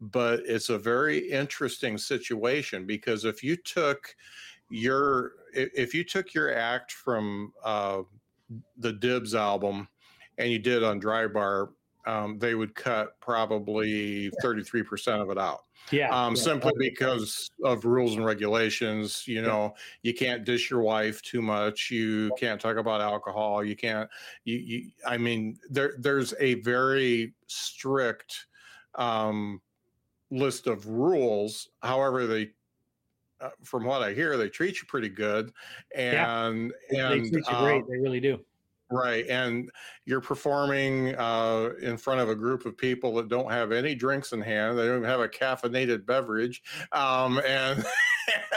[0.01, 4.13] but it's a very interesting situation because if you took
[4.69, 8.01] your if you took your act from uh,
[8.77, 9.87] the dibs album
[10.37, 11.69] and you did on Drybar,
[12.05, 15.63] um, they would cut probably 33% of it out.
[15.91, 16.09] Yeah.
[16.09, 16.41] Um, yeah.
[16.41, 19.27] Simply because of rules and regulations.
[19.27, 20.09] You know, yeah.
[20.09, 21.91] you can't dish your wife too much.
[21.91, 23.63] You can't talk about alcohol.
[23.63, 24.09] You can't,
[24.45, 28.47] you, you I mean, there, there's a very strict
[28.95, 29.61] um,
[30.31, 31.69] list of rules.
[31.81, 32.51] However, they,
[33.41, 35.51] uh, from what I hear, they treat you pretty good.
[35.95, 37.11] And, yeah.
[37.11, 37.83] and they treat you great.
[37.83, 38.39] Uh, they really do.
[38.91, 39.25] Right.
[39.27, 39.71] And
[40.05, 44.33] you're performing uh, in front of a group of people that don't have any drinks
[44.33, 44.77] in hand.
[44.77, 46.61] They don't even have a caffeinated beverage.
[46.91, 47.83] Um, and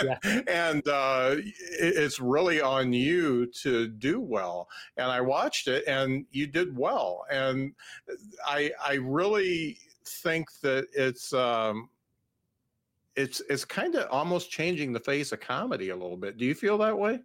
[0.03, 0.19] yeah.
[0.47, 4.69] and uh, it's really on you to do well.
[4.99, 7.25] And I watched it and you did well.
[7.31, 7.73] And
[8.47, 11.89] I, I really think that it's, um,
[13.17, 16.37] it's, it's kind of almost changing the face of comedy a little bit.
[16.37, 17.21] Do you feel that way?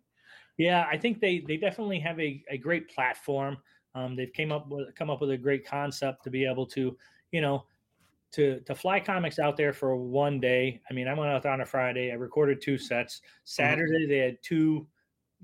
[0.61, 3.57] Yeah, I think they they definitely have a, a great platform.
[3.95, 6.95] Um, they've came up with come up with a great concept to be able to,
[7.31, 7.65] you know,
[8.33, 10.79] to to fly comics out there for one day.
[10.87, 12.11] I mean, I went out there on a Friday.
[12.11, 13.15] I recorded two sets.
[13.15, 13.39] Mm-hmm.
[13.45, 14.85] Saturday they had two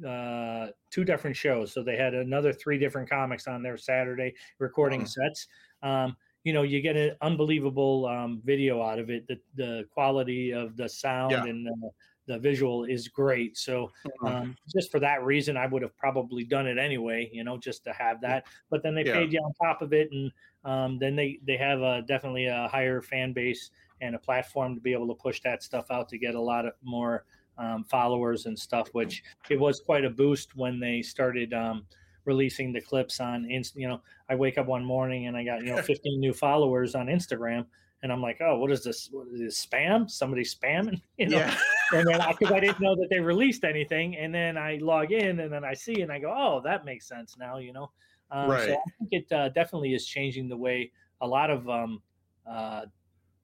[0.06, 5.00] uh two different shows so they had another three different comics on their saturday recording
[5.00, 5.24] mm-hmm.
[5.24, 5.48] sets
[5.82, 10.52] um you know you get an unbelievable um video out of it the the quality
[10.52, 11.46] of the sound yeah.
[11.46, 11.90] and uh,
[12.28, 13.58] the visual is great.
[13.58, 14.28] So uh-huh.
[14.28, 17.84] um, just for that reason, I would have probably done it anyway, you know, just
[17.86, 18.46] to have that.
[18.70, 19.14] But then they yeah.
[19.14, 20.32] paid you on top of it, and
[20.66, 24.82] um, then they they have a, definitely a higher fan base and a platform to
[24.82, 27.26] be able to push that stuff out to get a lot of more
[27.58, 28.90] um, followers and stuff.
[28.92, 31.86] Which it was quite a boost when they started um,
[32.26, 33.50] releasing the clips on.
[33.50, 36.94] You know, I wake up one morning and I got you know 15 new followers
[36.94, 37.66] on Instagram
[38.04, 39.10] and I'm like, oh, what is this?
[39.12, 40.10] What is this spam?
[40.10, 41.02] Somebody spamming?
[41.18, 41.38] You know?
[41.38, 41.58] Yeah.
[41.94, 45.12] And then because I, I, didn't know that they released anything, and then I log
[45.12, 47.58] in and then I see and I go, oh, that makes sense now.
[47.58, 47.92] You know,
[48.32, 48.68] um, right.
[48.68, 52.02] so I think it uh, definitely is changing the way a lot of um,
[52.50, 52.86] uh,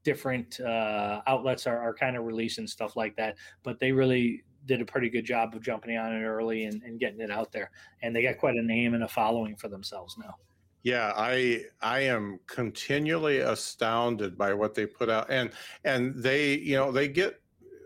[0.03, 3.35] different uh, outlets are, are kind of releasing stuff like that.
[3.63, 6.99] But they really did a pretty good job of jumping on it early and, and
[6.99, 10.17] getting it out there, and they got quite a name and a following for themselves
[10.17, 10.35] now.
[10.83, 15.51] Yeah, I I am continually astounded by what they put out, and
[15.85, 17.39] and they you know they get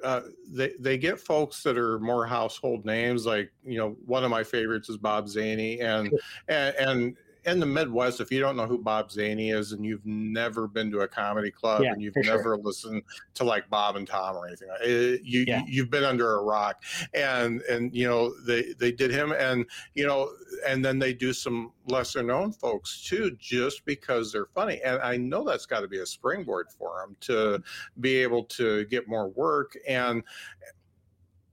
[0.04, 3.26] uh, they they get folks that are more household names.
[3.26, 6.12] Like you know, one of my favorites is Bob Zany, and
[6.48, 10.06] and, and in the Midwest, if you don't know who Bob Zany is and you've
[10.06, 12.58] never been to a comedy club yeah, and you've never sure.
[12.58, 13.04] listened
[13.36, 15.64] to like Bob and Tom or anything, it, uh, you, yeah.
[15.66, 16.84] you have been under a rock.
[17.14, 20.30] And and you know they they did him, and you know,
[20.68, 24.82] and then they do some lesser known folks too, just because they're funny.
[24.84, 27.64] And I know that's got to be a springboard for them to
[28.02, 30.24] be able to get more work and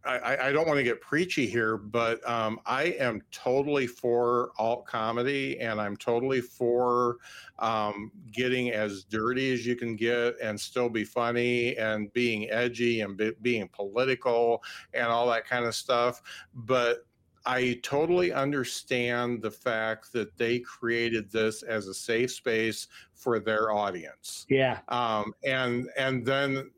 [0.06, 4.86] I, I, don't want to get preachy here, but um, I am totally for alt
[4.86, 7.16] comedy, and I'm totally for
[7.58, 13.00] um, getting as dirty as you can get and still be funny and being edgy
[13.00, 16.22] and be, being political and all that kind of stuff.
[16.55, 17.07] But
[17.46, 23.72] I totally understand the fact that they created this as a safe space for their
[23.72, 24.46] audience.
[24.48, 24.80] Yeah.
[24.88, 26.70] Um, and and then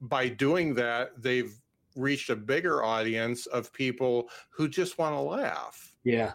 [0.00, 1.54] by doing that, they've
[1.96, 5.94] reached a bigger audience of people who just want to laugh.
[6.04, 6.32] Yeah,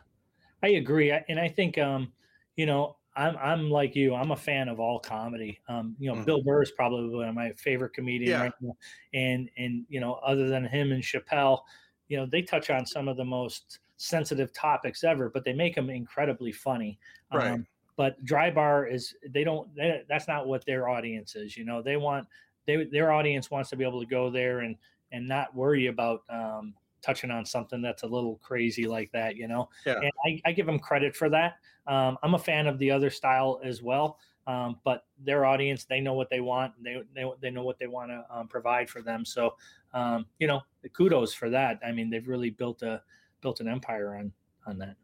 [0.63, 2.11] I agree, and I think um,
[2.55, 4.13] you know I'm I'm like you.
[4.13, 5.59] I'm a fan of all comedy.
[5.67, 6.25] Um, you know, mm-hmm.
[6.25, 8.43] Bill Burr is probably one of my favorite comedians yeah.
[8.43, 8.77] right now,
[9.13, 11.61] and and you know, other than him and Chappelle,
[12.09, 15.73] you know, they touch on some of the most sensitive topics ever, but they make
[15.73, 16.99] them incredibly funny.
[17.33, 17.51] Right.
[17.51, 21.57] Um, but Drybar is they don't they, that's not what their audience is.
[21.57, 22.27] You know, they want
[22.67, 24.75] they their audience wants to be able to go there and
[25.11, 29.47] and not worry about um, touching on something that's a little crazy like that, you
[29.47, 29.69] know.
[29.85, 29.99] Yeah.
[30.01, 31.55] And I, I give them credit for that.
[31.87, 36.01] Um, I'm a fan of the other style as well, um, but their audience they
[36.01, 36.73] know what they want.
[36.83, 39.25] They they, they know what they want to um, provide for them.
[39.25, 39.55] So
[39.93, 40.61] um, you know,
[40.93, 41.79] kudos for that.
[41.85, 43.01] I mean, they've really built a
[43.41, 44.31] built an empire on
[44.65, 44.95] on that.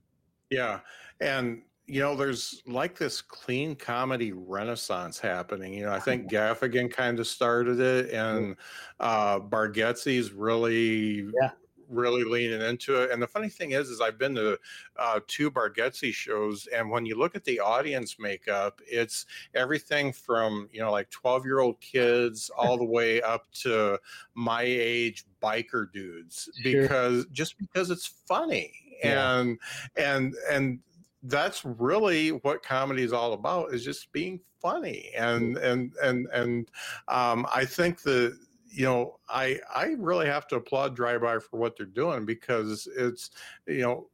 [0.50, 0.82] Yeah,
[1.22, 5.74] and you know, there's like this clean comedy renaissance happening.
[5.74, 8.56] You know, I think Gaffigan kind of started it, and
[9.00, 11.52] uh, Bargatze's really, yeah.
[11.90, 13.12] really leaning into it.
[13.12, 14.58] And the funny thing is, is I've been to
[14.98, 20.70] uh, two Bargatze shows, and when you look at the audience makeup, it's everything from
[20.72, 24.00] you know like 12 year old kids all the way up to
[24.36, 26.82] my age biker dudes, sure.
[26.84, 28.72] because just because it's funny.
[29.04, 29.40] Yeah.
[29.40, 29.60] And
[29.98, 30.80] and and
[31.24, 36.70] that's really what comedy is all about is just being funny and and and and
[37.08, 38.38] um, i think that
[38.70, 43.32] you know i i really have to applaud Drybar for what they're doing because it's
[43.68, 44.08] you know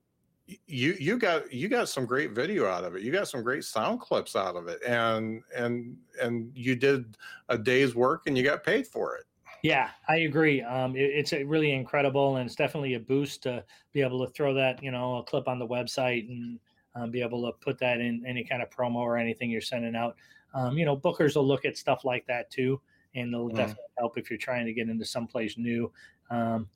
[0.66, 3.04] you you got you got some great video out of it.
[3.04, 7.18] You got some great sound clips out of it and and and you did
[7.50, 9.26] a day's work and you got paid for it.
[9.62, 10.62] Yeah, I agree.
[10.62, 14.54] Um, it, it's really incredible, and it's definitely a boost to be able to throw
[14.54, 16.60] that, you know, a clip on the website and
[16.96, 19.96] um, be able to put that in any kind of promo or anything you're sending
[19.96, 20.16] out.
[20.54, 22.82] Um, you know, bookers will look at stuff like that too,
[23.16, 23.56] and they'll mm.
[23.56, 25.92] definitely help if you're trying to get into someplace new.
[26.30, 26.68] Um,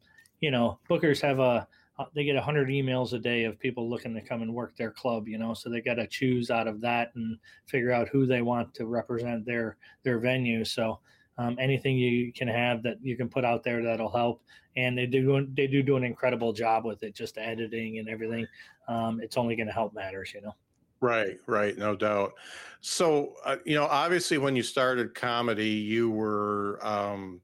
[0.41, 1.67] you know, bookers have a
[1.99, 4.89] uh, they get 100 emails a day of people looking to come and work their
[4.89, 7.37] club you know so they got to choose out of that and
[7.67, 10.99] figure out who they want to represent their their venue so
[11.37, 14.41] um, anything you can have that you can put out there that'll help
[14.75, 18.47] and they do they do do an incredible job with it just editing and everything
[18.87, 20.55] um, it's only going to help matters, you know.
[20.99, 22.33] Right, right, no doubt.
[22.81, 27.41] So, uh, you know, obviously, when you started comedy, you were um,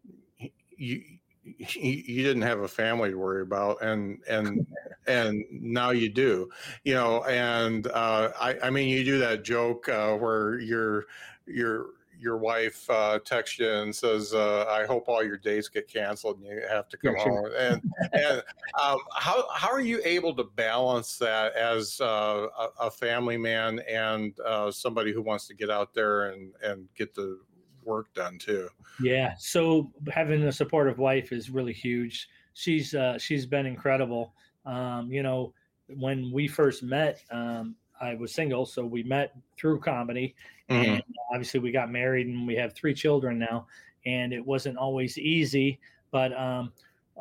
[0.77, 1.03] you
[1.43, 4.65] you didn't have a family to worry about, and and
[5.07, 6.49] and now you do,
[6.83, 7.23] you know.
[7.23, 11.05] And uh, I, I mean, you do that joke uh, where you're
[11.45, 11.87] you're
[12.19, 16.39] your wife uh, texts you and says, uh, "I hope all your dates get canceled
[16.39, 17.81] and you have to come yeah, home." And
[18.13, 18.43] and
[18.81, 23.79] um, how how are you able to balance that as uh, a, a, family man
[23.89, 27.39] and uh, somebody who wants to get out there and and get the
[27.85, 28.69] work done too?
[29.01, 32.27] Yeah, so having a supportive wife is really huge.
[32.53, 34.33] She's uh, she's been incredible.
[34.65, 35.53] Um, you know,
[35.87, 40.35] when we first met, um, I was single, so we met through comedy,
[40.69, 40.93] mm-hmm.
[40.93, 43.67] and obviously we got married and we have three children now,
[44.05, 45.79] and it wasn't always easy.
[46.11, 46.71] But um,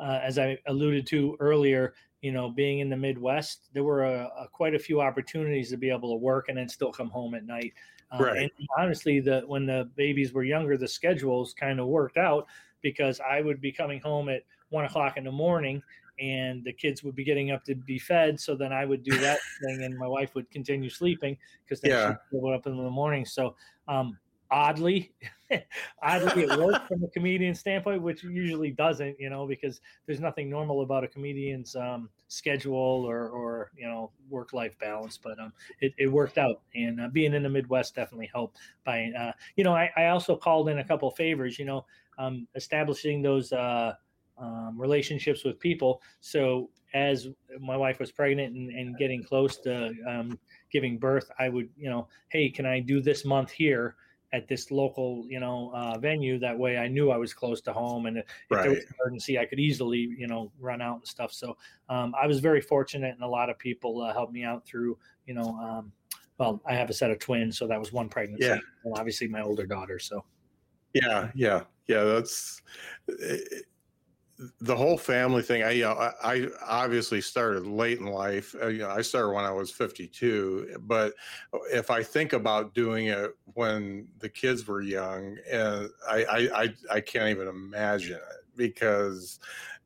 [0.01, 4.29] uh, as I alluded to earlier, you know, being in the Midwest, there were a,
[4.39, 7.33] a, quite a few opportunities to be able to work and then still come home
[7.33, 7.73] at night.
[8.11, 8.37] Uh, right.
[8.37, 12.47] And honestly, the when the babies were younger, the schedules kind of worked out
[12.81, 15.81] because I would be coming home at one o'clock in the morning
[16.19, 18.39] and the kids would be getting up to be fed.
[18.39, 21.91] So then I would do that thing, and my wife would continue sleeping because then
[21.91, 22.15] yeah.
[22.31, 23.25] she'd wake up in the morning.
[23.25, 23.55] So
[23.87, 24.17] um,
[24.51, 25.11] oddly,
[26.03, 30.49] oddly, it worked from a comedian standpoint, which usually doesn't, you know, because there's nothing
[30.49, 35.17] normal about a comedian's um, schedule or, or you know work life balance.
[35.17, 38.57] But um, it, it worked out, and uh, being in the Midwest definitely helped.
[38.85, 41.85] By uh, you know, I, I also called in a couple favors, you know,
[42.17, 43.51] um, establishing those.
[43.51, 43.93] Uh,
[44.39, 46.01] um, relationships with people.
[46.21, 47.27] So as
[47.59, 50.39] my wife was pregnant and, and getting close to um,
[50.71, 53.95] giving birth, I would, you know, hey, can I do this month here
[54.31, 56.39] at this local, you know, uh, venue?
[56.39, 58.61] That way, I knew I was close to home, and if right.
[58.61, 61.31] there was an emergency, I could easily, you know, run out and stuff.
[61.31, 61.57] So
[61.89, 64.97] um, I was very fortunate, and a lot of people uh, helped me out through,
[65.25, 65.57] you know.
[65.61, 65.91] Um,
[66.37, 68.59] well, I have a set of twins, so that was one pregnancy, yeah.
[68.85, 69.99] and obviously my older daughter.
[69.99, 70.23] So,
[70.93, 72.03] yeah, yeah, yeah.
[72.03, 72.61] That's
[73.07, 73.65] it,
[74.61, 78.67] the whole family thing i you know I, I, obviously started late in life uh,
[78.67, 81.13] you know i started when i was 52 but
[81.71, 86.73] if i think about doing it when the kids were young and i i i,
[86.91, 89.39] I can't even imagine it because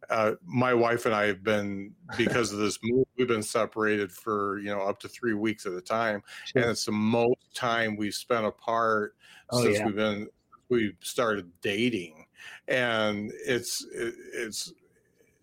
[0.10, 3.08] uh, my wife and I have been because of this move.
[3.18, 6.62] We've been separated for you know up to three weeks at a time, sure.
[6.62, 9.16] and it's the most time we've spent apart
[9.52, 9.86] oh, since yeah.
[9.86, 10.28] we've been
[10.70, 12.23] we started dating,
[12.68, 14.74] and it's it, it's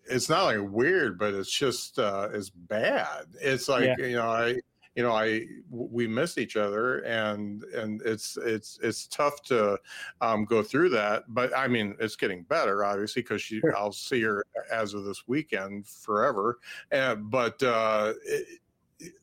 [0.05, 3.25] it's not like weird, but it's just uh, it's bad.
[3.39, 4.05] It's like yeah.
[4.05, 4.55] you know I
[4.95, 9.77] you know i we miss each other and and it's it's it's tough to
[10.19, 13.75] um, go through that but i mean it's getting better obviously because sure.
[13.77, 16.59] i'll see her as of this weekend forever
[16.91, 18.59] and but uh it,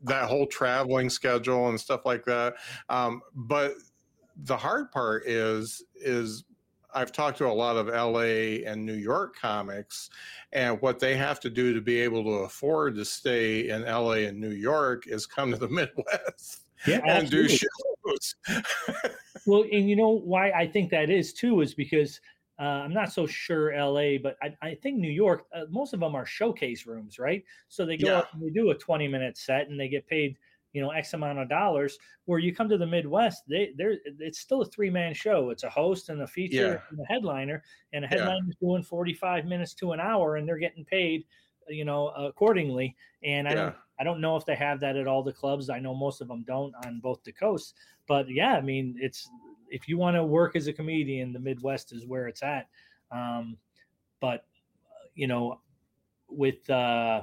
[0.03, 2.55] that whole traveling schedule and stuff like that
[2.89, 3.75] um but
[4.45, 6.45] the hard part is is
[6.95, 10.11] I've talked to a lot of LA and New York comics,
[10.53, 14.29] and what they have to do to be able to afford to stay in LA
[14.29, 18.35] and New York is come to the Midwest yeah, and do shows.
[19.47, 22.21] well, and you know why I think that is too is because
[22.59, 26.01] uh, I'm not so sure LA, but I, I think New York, uh, most of
[26.01, 27.45] them are showcase rooms, right?
[27.69, 28.19] So they go yeah.
[28.19, 30.37] up and they do a 20 minute set and they get paid
[30.79, 34.39] you know x amount of dollars where you come to the midwest they there it's
[34.39, 35.51] still a three-man show.
[35.51, 36.81] It's a host and a feature yeah.
[36.91, 40.57] and a headliner and a headliner is doing 45 minutes to an hour and they're
[40.57, 41.25] getting paid
[41.69, 42.95] you know accordingly.
[43.25, 45.69] And i don't i don't know if they have that at all the clubs.
[45.69, 47.75] I know most of them don't on both the coasts.
[48.07, 49.29] But yeah i mean it's
[49.69, 52.69] if you want to work as a comedian the midwest is where it's at.
[53.11, 53.57] Um,
[54.21, 54.47] but
[55.17, 55.61] you know
[56.29, 57.23] with uh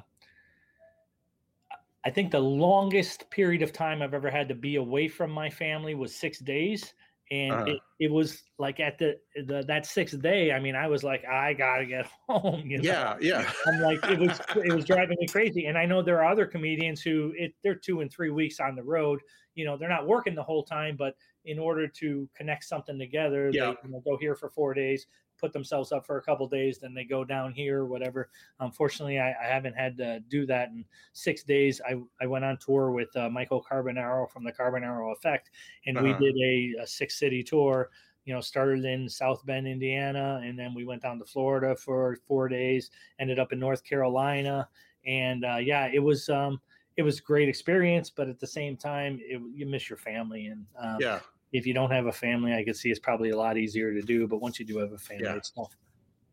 [2.06, 5.50] I think the longest period of time I've ever had to be away from my
[5.50, 6.94] family was six days.
[7.32, 7.66] And uh-huh.
[7.66, 11.26] it, it was like at the, the that sixth day, I mean, I was like,
[11.26, 12.62] I gotta get home.
[12.68, 12.84] You know?
[12.84, 13.52] Yeah, yeah.
[13.68, 15.66] I'm like, it was it was driving me crazy.
[15.66, 18.76] And I know there are other comedians who it they're two and three weeks on
[18.76, 19.20] the road.
[19.56, 23.50] You know, they're not working the whole time, but in order to connect something together,
[23.52, 23.66] yeah.
[23.66, 25.08] they you know, go here for four days,
[25.38, 28.30] put themselves up for a couple days, then they go down here or whatever.
[28.60, 31.82] Unfortunately, I, I, haven't had to do that in six days.
[31.88, 35.52] I, I went on tour with uh, Michael Carbonaro from the Carbonaro Effect,
[35.86, 36.16] and uh-huh.
[36.20, 37.90] we did a, a six city tour.
[38.26, 42.18] You know, started in South Bend, Indiana, and then we went down to Florida for
[42.28, 42.90] four days.
[43.20, 44.68] Ended up in North Carolina,
[45.06, 46.60] and uh, yeah, it was um,
[46.98, 48.10] it was great experience.
[48.10, 51.20] But at the same time, it, you miss your family, and um, yeah,
[51.52, 54.02] if you don't have a family, I could see it's probably a lot easier to
[54.02, 54.28] do.
[54.28, 55.36] But once you do have a family, yeah.
[55.36, 55.76] it's tough.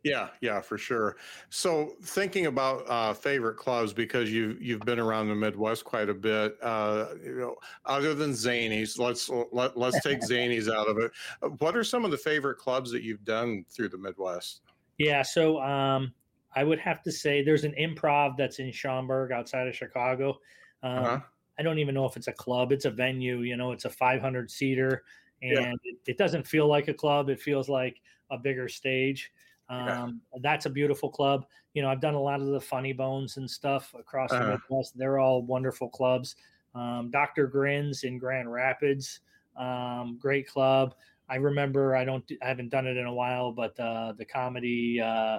[0.04, 1.16] Yeah, yeah, for sure.
[1.48, 6.14] So thinking about uh, favorite clubs because you've you've been around the Midwest quite a
[6.14, 6.56] bit.
[6.60, 7.54] Uh, you know,
[7.86, 11.12] other than Zanies, let's let, let's take Zanies out of it.
[11.58, 14.62] What are some of the favorite clubs that you've done through the Midwest?
[14.98, 16.12] Yeah, so um,
[16.56, 20.38] I would have to say there's an improv that's in Schaumburg outside of Chicago.
[20.82, 21.20] Um, uh-huh.
[21.58, 22.72] I don't even know if it's a club.
[22.72, 23.40] It's a venue.
[23.40, 25.04] You know, it's a 500 seater,
[25.42, 25.72] and yeah.
[25.84, 27.28] it, it, doesn't feel like a club.
[27.28, 28.00] It feels like
[28.30, 29.32] a bigger stage.
[29.68, 30.40] Um, yeah.
[30.42, 31.46] That's a beautiful club.
[31.74, 34.44] You know, I've done a lot of the Funny Bones and stuff across uh-huh.
[34.44, 34.96] the Midwest.
[34.96, 36.36] They're all wonderful clubs.
[36.74, 37.46] Um, Dr.
[37.46, 39.20] Grins in Grand Rapids,
[39.56, 40.94] um, great club.
[41.28, 45.00] I remember I don't I haven't done it in a while, but uh, the comedy
[45.00, 45.38] uh,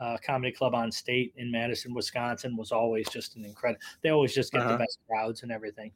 [0.00, 3.80] uh, comedy club on state in Madison, Wisconsin was always just an incredible.
[4.02, 4.72] They always just get uh-huh.
[4.72, 5.92] the best crowds and everything.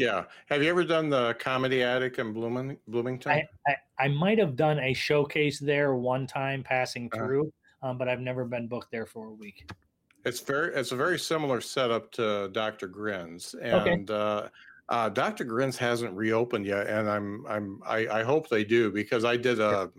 [0.00, 0.24] Yeah.
[0.46, 3.32] Have you ever done the Comedy Attic in Blooming, Bloomington?
[3.32, 7.22] I, I, I, might have done a showcase there one time passing uh-huh.
[7.22, 7.46] through,
[7.82, 7.90] uh-huh.
[7.90, 9.70] um, but I've never been booked there for a week.
[10.24, 12.88] It's very it's a very similar setup to Dr.
[12.88, 14.14] Grins, and okay.
[14.14, 14.48] uh,
[14.90, 15.44] uh, Dr.
[15.44, 19.60] Grins hasn't reopened yet, and I'm I'm I, I hope they do because I did
[19.60, 19.90] a.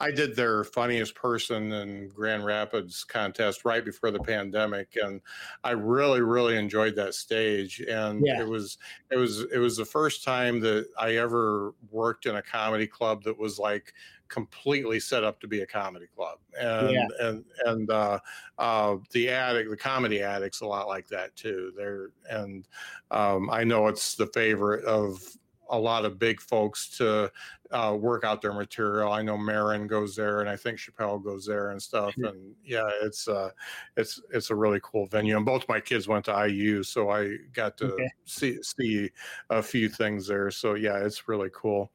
[0.00, 5.20] I did their funniest person in Grand Rapids contest right before the pandemic, and
[5.64, 7.80] I really, really enjoyed that stage.
[7.80, 8.40] And yeah.
[8.40, 8.78] it was,
[9.10, 13.24] it was, it was the first time that I ever worked in a comedy club
[13.24, 13.92] that was like
[14.28, 17.06] completely set up to be a comedy club and yeah.
[17.20, 18.18] and and uh,
[18.58, 22.68] uh, the attic the Comedy Attic's a lot like that too they're and
[23.10, 25.22] um, i know it's the favorite of
[25.70, 27.30] a lot of big folks to
[27.70, 29.12] uh, work out their material.
[29.12, 32.14] I know Maron goes there, and I think Chappelle goes there and stuff.
[32.16, 33.50] And yeah, it's uh,
[33.96, 35.36] it's it's a really cool venue.
[35.36, 38.08] And both my kids went to IU, so I got to okay.
[38.24, 39.10] see see
[39.50, 40.50] a few things there.
[40.50, 41.90] So yeah, it's really cool.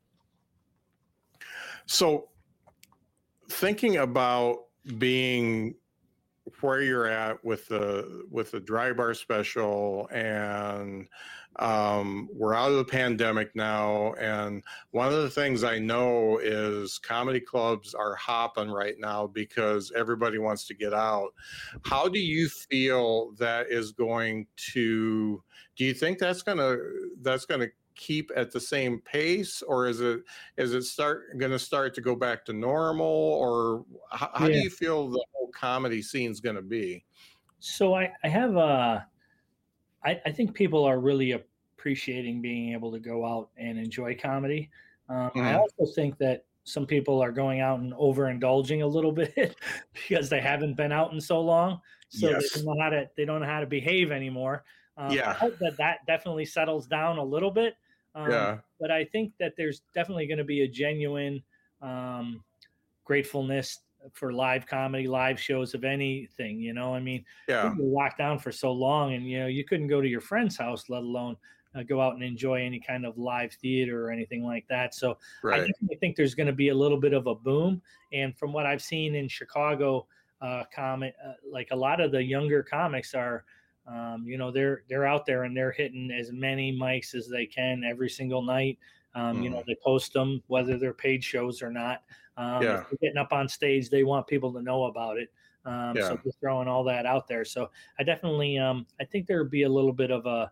[1.85, 2.29] So
[3.49, 4.65] thinking about
[4.97, 5.75] being
[6.63, 11.07] where you're at with the with the Drybar special and
[11.57, 16.97] um, we're out of the pandemic now and one of the things i know is
[16.97, 21.29] comedy clubs are hopping right now because everybody wants to get out.
[21.83, 25.43] How do you feel that is going to
[25.75, 26.77] do you think that's gonna
[27.21, 30.21] that's gonna keep at the same pace, or is it
[30.57, 34.53] is it start going to start to go back to normal, or how, how yeah.
[34.53, 37.03] do you feel the whole comedy scene is going to be?
[37.59, 39.07] So I, I have a,
[40.03, 44.69] I, I think people are really appreciating being able to go out and enjoy comedy.
[45.07, 45.41] Um, mm-hmm.
[45.41, 49.55] I also think that some people are going out and overindulging a little bit
[49.93, 51.79] because they haven't been out in so long,
[52.09, 52.51] so yes.
[52.53, 54.63] they don't know how to they don't know how to behave anymore.
[54.97, 57.75] Um, yeah, I hope that that definitely settles down a little bit.
[58.15, 61.41] Um, yeah, but I think that there's definitely going to be a genuine
[61.81, 62.43] um,
[63.05, 63.79] gratefulness
[64.11, 66.59] for live comedy, live shows of anything.
[66.59, 69.47] You know, I mean, yeah, we were locked down for so long, and you know,
[69.47, 71.37] you couldn't go to your friend's house, let alone
[71.75, 74.93] uh, go out and enjoy any kind of live theater or anything like that.
[74.93, 75.69] So right.
[75.91, 77.81] I think there's going to be a little bit of a boom.
[78.11, 80.07] And from what I've seen in Chicago,
[80.41, 83.45] uh, comic uh, like a lot of the younger comics are,
[83.87, 87.45] um, you know, they're they're out there and they're hitting as many mics as they
[87.45, 88.77] can every single night.
[89.15, 89.43] Um, mm.
[89.43, 89.65] You know, mm.
[89.65, 92.03] they post them whether they're paid shows or not.
[92.37, 92.83] Um, yeah.
[93.01, 95.31] Getting up on stage, they want people to know about it.
[95.65, 96.09] Um, yeah.
[96.09, 97.45] So just throwing all that out there.
[97.45, 97.69] So
[97.99, 100.51] I definitely, um, I think there would be a little bit of a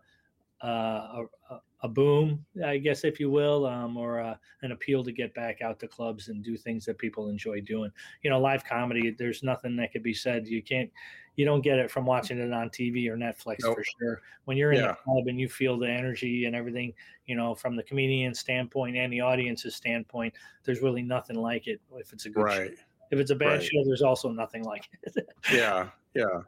[0.62, 5.10] uh, a, a, boom, I guess, if you will, um, or uh, an appeal to
[5.10, 7.90] get back out to clubs and do things that people enjoy doing.
[8.22, 10.46] You know, live comedy, there's nothing that could be said.
[10.46, 10.88] You can't,
[11.36, 13.76] you don't get it from watching it on TV or Netflix nope.
[13.76, 14.22] for sure.
[14.44, 14.88] When you're in yeah.
[14.88, 16.92] the club and you feel the energy and everything,
[17.26, 21.80] you know, from the comedian standpoint and the audience's standpoint, there's really nothing like it
[21.96, 22.70] if it's a good right.
[22.70, 22.84] show.
[23.10, 23.62] If it's a bad right.
[23.62, 25.26] show, there's also nothing like it.
[25.52, 26.40] yeah, yeah.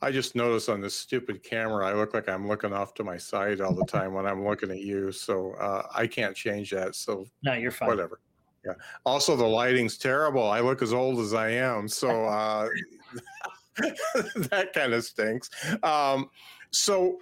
[0.00, 3.16] I just noticed on this stupid camera, I look like I'm looking off to my
[3.16, 5.10] side all the time when I'm looking at you.
[5.10, 6.94] So uh, I can't change that.
[6.94, 7.88] So no, you're fine.
[7.88, 8.20] Whatever.
[8.64, 8.74] Yeah.
[9.04, 10.48] Also, the lighting's terrible.
[10.48, 11.88] I look as old as I am.
[11.88, 12.68] So uh,
[14.50, 15.50] that kind of stinks.
[15.82, 16.30] Um,
[16.70, 17.18] so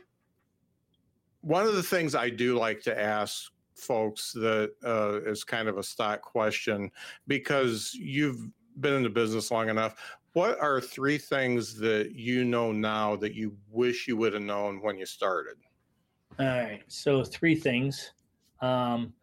[1.40, 5.78] one of the things I do like to ask folks that uh, is kind of
[5.78, 6.90] a stock question
[7.26, 8.48] because you've
[8.80, 9.94] been in the business long enough
[10.36, 14.82] what are three things that you know now that you wish you would have known
[14.82, 15.54] when you started?
[16.38, 16.82] All right.
[16.88, 18.12] So, three things.
[18.60, 19.14] Um,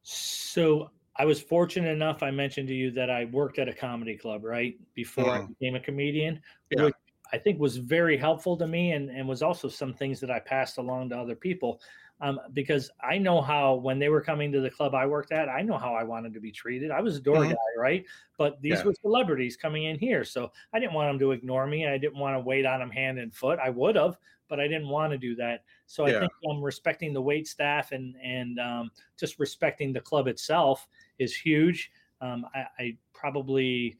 [0.00, 4.16] so, I was fortunate enough, I mentioned to you that I worked at a comedy
[4.16, 4.78] club, right?
[4.94, 5.30] Before.
[5.30, 6.40] I became a comedian,
[6.70, 6.84] yeah.
[6.84, 6.94] which
[7.32, 10.38] I think was very helpful to me and, and was also some things that I
[10.38, 11.80] passed along to other people
[12.22, 15.48] um, because I know how when they were coming to the club I worked at,
[15.48, 16.92] I know how I wanted to be treated.
[16.92, 17.50] I was a door mm-hmm.
[17.50, 18.04] guy, right?
[18.38, 18.84] But these yeah.
[18.84, 21.86] were celebrities coming in here, so I didn't want them to ignore me.
[21.86, 23.58] I didn't want to wait on them hand and foot.
[23.58, 25.64] I would have, but I didn't want to do that.
[25.86, 26.06] So.
[26.06, 30.86] I think um, respecting the wait staff and and um, just respecting the club itself
[31.18, 31.90] is huge.
[32.20, 33.96] Um, I, I probably,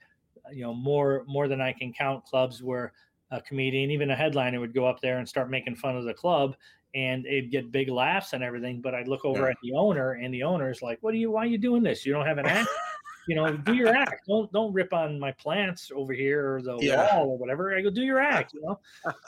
[0.53, 2.93] you know, more more than I can count clubs where
[3.31, 6.15] a comedian, even a headliner, would go up there and start making fun of the
[6.15, 6.55] club,
[6.95, 8.81] and it'd get big laughs and everything.
[8.81, 9.51] But I'd look over yeah.
[9.51, 11.31] at the owner, and the owner's like, "What are you?
[11.31, 12.05] Why are you doing this?
[12.07, 12.69] You don't have an act."
[13.29, 14.27] you know, do your act.
[14.29, 17.17] Don't don't rip on my plants over here or the yeah.
[17.17, 17.77] wall or whatever.
[17.77, 18.55] I go do your act.
[18.55, 18.81] You know,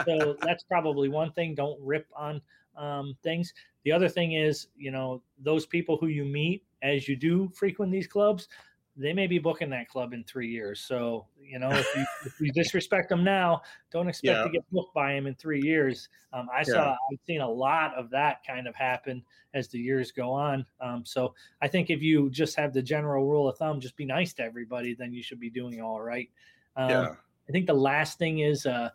[0.05, 1.55] so that's probably one thing.
[1.55, 2.41] Don't rip on
[2.77, 3.53] um, things.
[3.85, 7.91] The other thing is, you know, those people who you meet as you do frequent
[7.91, 8.49] these clubs,
[8.97, 10.81] they may be booking that club in three years.
[10.81, 14.45] So, you know, if you, if you disrespect them now, don't expect yeah.
[14.45, 16.09] to get booked by him in three years.
[16.33, 16.65] Um, I yeah.
[16.65, 20.65] saw, I've seen a lot of that kind of happen as the years go on.
[20.81, 24.05] Um, so I think if you just have the general rule of thumb, just be
[24.05, 26.31] nice to everybody, then you should be doing all right.
[26.77, 27.15] Um, yeah.
[27.49, 28.91] I think the last thing is uh,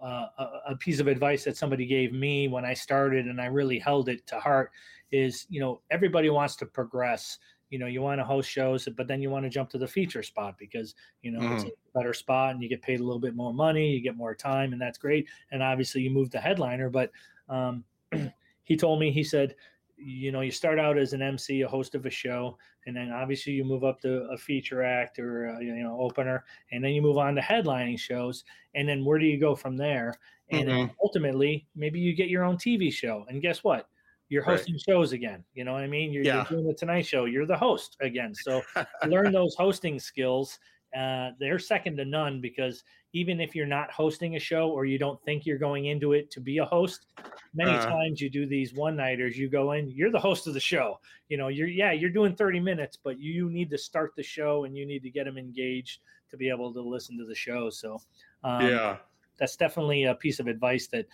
[0.00, 0.26] uh,
[0.66, 4.08] a piece of advice that somebody gave me when I started, and I really held
[4.08, 4.72] it to heart
[5.12, 7.38] is, you know, everybody wants to progress
[7.72, 9.88] you know you want to host shows but then you want to jump to the
[9.88, 11.54] feature spot because you know mm.
[11.54, 14.14] it's a better spot and you get paid a little bit more money you get
[14.14, 17.10] more time and that's great and obviously you move to headliner but
[17.48, 17.82] um,
[18.64, 19.56] he told me he said
[19.96, 23.10] you know you start out as an mc a host of a show and then
[23.10, 26.92] obviously you move up to a feature act or a, you know opener and then
[26.92, 28.44] you move on to headlining shows
[28.74, 30.14] and then where do you go from there
[30.50, 30.92] and mm-hmm.
[31.02, 33.88] ultimately maybe you get your own tv show and guess what
[34.32, 34.82] you're hosting right.
[34.88, 35.44] shows again.
[35.52, 36.10] You know what I mean?
[36.10, 36.36] You're, yeah.
[36.36, 37.26] you're, doing the Tonight Show.
[37.26, 38.34] You're the host again.
[38.34, 38.62] So
[39.06, 40.58] learn those hosting skills.
[40.96, 44.98] Uh, they're second to none because even if you're not hosting a show or you
[44.98, 47.08] don't think you're going into it to be a host,
[47.52, 49.36] many uh, times you do these one nighters.
[49.36, 50.98] You go in, you're the host of the show.
[51.28, 54.64] You know, you're yeah, you're doing 30 minutes, but you need to start the show
[54.64, 57.68] and you need to get them engaged to be able to listen to the show.
[57.68, 58.00] So
[58.44, 58.96] um, yeah,
[59.38, 61.06] that's definitely a piece of advice that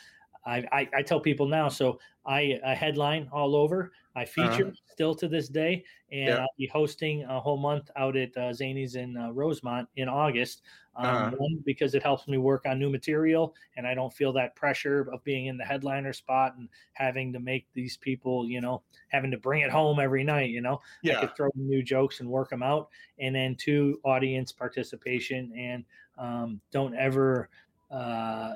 [0.48, 1.68] I, I, I tell people now.
[1.68, 3.92] So I, I headline all over.
[4.16, 4.30] I uh-huh.
[4.30, 4.92] feature uh-huh.
[4.92, 8.96] still to this day, and I'll be hosting a whole month out at uh, Zanies
[8.96, 10.62] in uh, Rosemont in August.
[10.96, 11.30] Um, uh-huh.
[11.38, 15.08] One because it helps me work on new material, and I don't feel that pressure
[15.12, 19.30] of being in the headliner spot and having to make these people, you know, having
[19.30, 20.50] to bring it home every night.
[20.50, 21.18] You know, yeah.
[21.18, 22.88] I could throw new jokes and work them out,
[23.20, 25.84] and then two audience participation, and
[26.18, 27.48] um, don't ever
[27.90, 28.54] uh,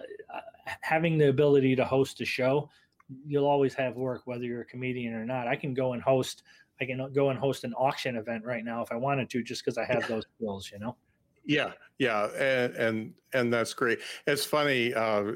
[0.80, 2.68] having the ability to host a show
[3.26, 5.48] you'll always have work whether you're a comedian or not.
[5.48, 6.42] I can go and host
[6.80, 9.64] I can go and host an auction event right now if I wanted to just
[9.64, 10.96] because I have those skills, you know.
[11.44, 14.00] Yeah, yeah, and and and that's great.
[14.26, 14.94] It's funny.
[14.94, 15.32] Uh,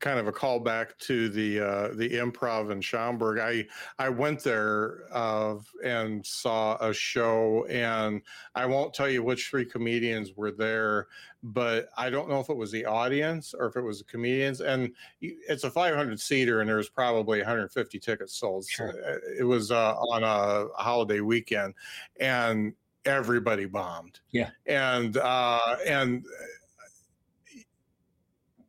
[0.00, 3.38] kind of a callback to the uh, the improv in Schaumburg.
[3.38, 3.66] I
[3.98, 8.22] I went there uh, and saw a show, and
[8.54, 11.08] I won't tell you which three comedians were there,
[11.42, 14.60] but I don't know if it was the audience or if it was the comedians.
[14.60, 18.66] And it's a 500 seater, and there's probably 150 tickets sold.
[18.68, 18.88] Sure.
[18.88, 21.74] Uh, it was uh, on a holiday weekend,
[22.18, 22.72] and
[23.04, 24.20] everybody bombed.
[24.30, 26.24] Yeah, and uh, and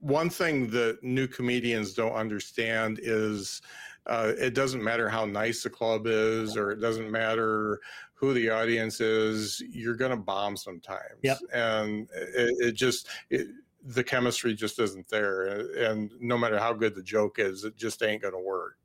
[0.02, 3.62] one thing that new comedians don't understand is
[4.08, 7.80] uh, it doesn't matter how nice the club is or it doesn't matter
[8.16, 11.20] who the audience is you're going to bomb sometimes.
[11.22, 11.38] Yep.
[11.54, 13.48] and it, it just it,
[13.84, 15.60] the chemistry just isn't there.
[15.78, 18.78] And no matter how good the joke is it just ain't going to work.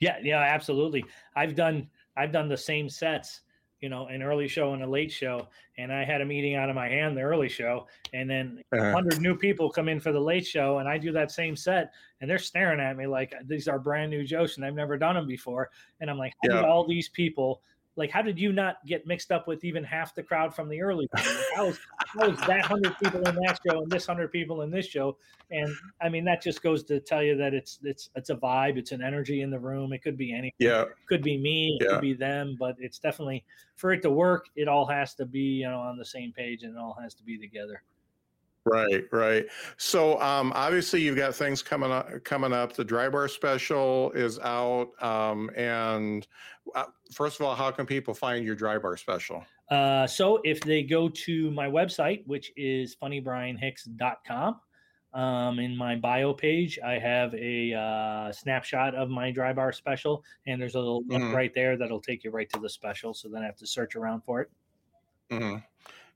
[0.00, 1.04] Yeah yeah absolutely.
[1.36, 3.42] I've done i've done the same sets
[3.80, 5.46] you know, an early show and a late show.
[5.76, 8.92] And I had a meeting out of my hand the early show, and then uh-huh.
[8.92, 11.92] 100 new people come in for the late show, and I do that same set,
[12.20, 15.14] and they're staring at me like these are brand new jokes, and I've never done
[15.14, 15.70] them before.
[16.00, 16.60] And I'm like, how yeah.
[16.62, 17.62] did all these people
[17.98, 20.80] like how did you not get mixed up with even half the crowd from the
[20.80, 21.24] early like,
[21.54, 24.70] how is how is that hundred people in that show and this hundred people in
[24.70, 25.16] this show?
[25.50, 28.78] And i mean that just goes to tell you that it's it's it's a vibe
[28.78, 29.92] it's an energy in the room.
[29.92, 30.82] It could be anything yeah.
[30.82, 31.94] it could be me it yeah.
[31.94, 33.44] could be them but it's definitely
[33.74, 36.62] for it to work it all has to be you know on the same page
[36.62, 37.82] and it all has to be together
[38.64, 39.46] Right, right.
[39.76, 42.22] So um, obviously you've got things coming up.
[42.24, 44.90] Coming up, the Drybar special is out.
[45.00, 46.26] Um, and
[46.74, 49.44] uh, first of all, how can people find your Drybar special?
[49.70, 54.60] Uh, so if they go to my website, which is funnybrianhicks.com,
[55.14, 60.60] um, in my bio page, I have a uh, snapshot of my Drybar special, and
[60.60, 61.34] there's a little link mm-hmm.
[61.34, 63.14] right there that'll take you right to the special.
[63.14, 64.50] So then I have to search around for it.
[65.30, 65.56] Mm-hmm.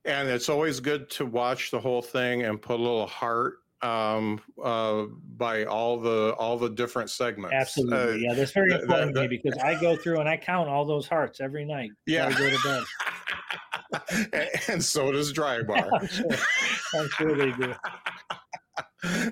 [0.04, 4.40] And it's always good to watch the whole thing and put a little heart um,
[4.62, 5.04] uh,
[5.36, 7.54] by all the all the different segments.
[7.54, 10.68] Absolutely, uh, yeah, that's very important to me because I go through and I count
[10.68, 11.90] all those hearts every night.
[12.06, 14.28] Yeah, I go to bed.
[14.32, 15.88] and, and so does Drybar.
[15.92, 16.26] I'm, sure.
[16.94, 17.74] I'm sure they do.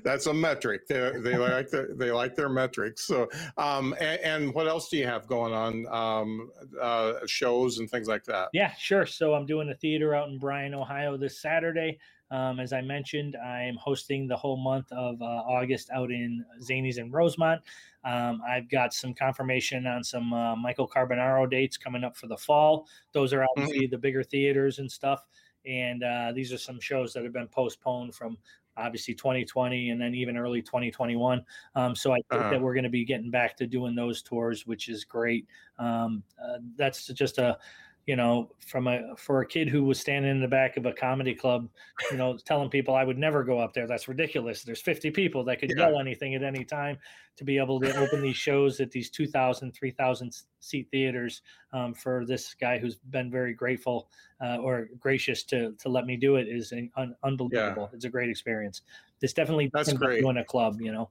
[0.03, 0.87] that's a metric.
[0.89, 3.05] They, they like their, they like their metrics.
[3.05, 5.87] So, um, and, and, what else do you have going on?
[5.87, 6.51] Um,
[6.81, 8.49] uh, shows and things like that.
[8.53, 9.07] Yeah, sure.
[9.07, 11.99] So I'm doing a theater out in Bryan, Ohio this Saturday.
[12.31, 16.99] Um, as I mentioned, I'm hosting the whole month of uh, August out in Zanies
[16.99, 17.61] and Rosemont.
[18.05, 22.37] Um, I've got some confirmation on some uh, Michael Carbonaro dates coming up for the
[22.37, 22.87] fall.
[23.13, 23.91] Those are obviously mm-hmm.
[23.91, 25.27] the bigger theaters and stuff.
[25.67, 28.39] And uh, these are some shows that have been postponed from
[28.81, 31.45] obviously 2020 and then even early 2021.
[31.75, 32.51] Um, so I think uh-huh.
[32.51, 35.47] that we're going to be getting back to doing those tours, which is great.
[35.79, 37.59] Um, uh, that's just a
[38.07, 40.93] you know, from a for a kid who was standing in the back of a
[40.93, 41.69] comedy club,
[42.11, 43.87] you know, telling people I would never go up there.
[43.87, 44.63] That's ridiculous.
[44.63, 45.89] There's 50 people that could yeah.
[45.89, 46.99] yell anything at any time
[47.37, 51.43] to be able to open these shows at these 2,000, 3,000 seat theaters
[51.73, 54.09] um, for this guy who's been very grateful
[54.43, 57.89] uh, or gracious to to let me do it is un- unbelievable.
[57.91, 57.97] Yeah.
[57.97, 58.83] It's a great experience.
[59.23, 61.11] It's definitely that's great doing a club, you know.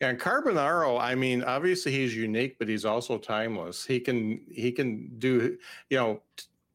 [0.00, 3.84] And Carbonaro, I mean, obviously he's unique, but he's also timeless.
[3.86, 5.56] He can he can do,
[5.88, 6.22] you know,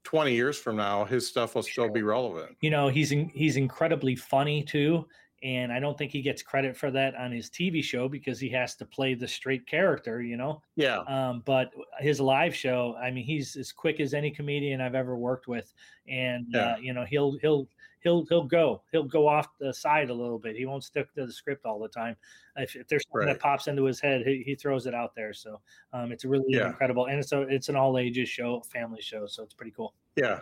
[0.03, 2.57] 20 years from now, his stuff will still be relevant.
[2.61, 5.05] You know, he's in, he's incredibly funny too,
[5.43, 8.49] and I don't think he gets credit for that on his TV show because he
[8.49, 10.61] has to play the straight character, you know.
[10.75, 10.99] Yeah.
[10.99, 15.15] Um, but his live show, I mean, he's as quick as any comedian I've ever
[15.15, 15.71] worked with,
[16.07, 16.59] and yeah.
[16.59, 17.67] uh, you know, he'll he'll
[18.01, 20.55] he'll he'll go he'll go off the side a little bit.
[20.55, 22.15] He won't stick to the script all the time.
[22.55, 23.33] If, if there's something right.
[23.33, 25.33] that pops into his head, he, he throws it out there.
[25.33, 25.61] So
[25.93, 26.67] um, it's really yeah.
[26.67, 29.93] incredible, and it's a, it's an all ages show, family show, so it's pretty cool.
[30.15, 30.41] Yeah,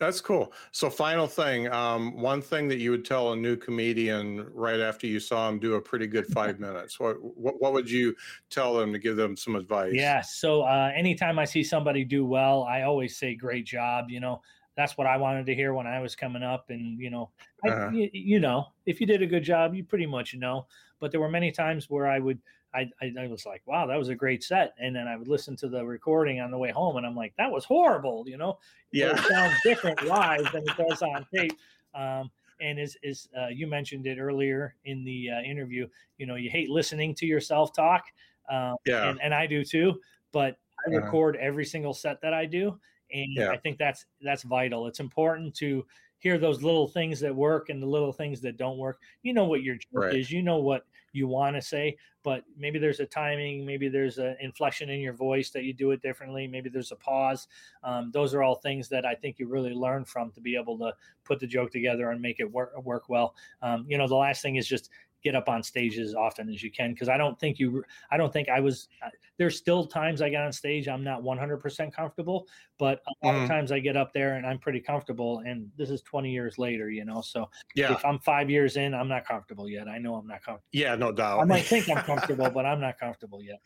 [0.00, 0.52] that's cool.
[0.72, 5.06] So, final thing, um, one thing that you would tell a new comedian right after
[5.06, 6.98] you saw him do a pretty good five minutes.
[6.98, 8.14] What, what what would you
[8.50, 9.94] tell them to give them some advice?
[9.94, 10.20] Yeah.
[10.20, 14.42] So, uh, anytime I see somebody do well, I always say, "Great job." You know,
[14.76, 16.70] that's what I wanted to hear when I was coming up.
[16.70, 17.30] And you know,
[17.66, 17.90] uh-huh.
[17.90, 20.66] you, you, know, if you did a good job, you pretty much know.
[21.00, 22.38] But there were many times where I would,
[22.74, 24.74] I, I, I, was like, wow, that was a great set.
[24.80, 27.34] And then I would listen to the recording on the way home, and I'm like,
[27.38, 28.24] that was horrible.
[28.26, 28.58] You know,
[28.92, 31.56] yeah, it sounds different live than it does on tape.
[31.94, 35.86] Um, and as, as uh, you mentioned it earlier in the uh, interview,
[36.18, 38.04] you know, you hate listening to yourself talk.
[38.50, 39.08] Um, yeah.
[39.08, 40.00] And, and I do too.
[40.32, 41.04] But I uh-huh.
[41.04, 42.78] record every single set that I do
[43.14, 43.50] and yeah.
[43.50, 44.86] i think that's that's vital.
[44.86, 45.86] It's important to
[46.18, 49.00] hear those little things that work and the little things that don't work.
[49.22, 50.14] You know what your joke right.
[50.14, 50.30] is.
[50.30, 54.34] You know what you want to say but maybe there's a timing maybe there's an
[54.40, 56.48] inflection in your voice that you do it differently.
[56.48, 57.46] Maybe there's a pause.
[57.84, 60.76] Um, those are all things that i think you really learn from to be able
[60.78, 60.92] to
[61.24, 63.36] put the joke together and make it work work well.
[63.62, 64.90] Um, you know the last thing is just
[65.24, 68.16] get up on stage as often as you can because I don't think you I
[68.16, 69.08] don't think I was uh,
[69.38, 72.46] there's still times I get on stage I'm not 100% comfortable
[72.78, 73.42] but a lot mm.
[73.42, 76.58] of times I get up there and I'm pretty comfortable and this is 20 years
[76.58, 77.92] later you know so yeah.
[77.92, 79.88] if I'm 5 years in I'm not comfortable yet.
[79.88, 81.40] I know I'm not comfortable yeah no doubt.
[81.40, 83.60] I might think I'm comfortable but I'm not comfortable yet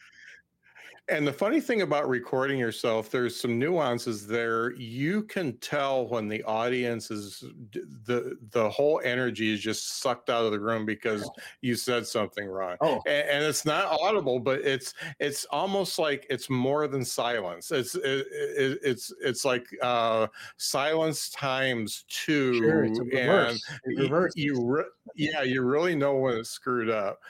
[1.11, 4.73] and the funny thing about recording yourself, there's some nuances there.
[4.75, 10.45] You can tell when the audience is the the whole energy is just sucked out
[10.45, 11.29] of the room because
[11.63, 12.77] you said something wrong.
[12.81, 13.01] Oh.
[13.07, 17.71] And, and it's not audible, but it's it's almost like it's more than silence.
[17.71, 20.27] It's it, it, it's it's like uh,
[20.59, 24.85] silence times two, sure, it's and you, you
[25.15, 27.21] yeah, you really know when it's screwed up.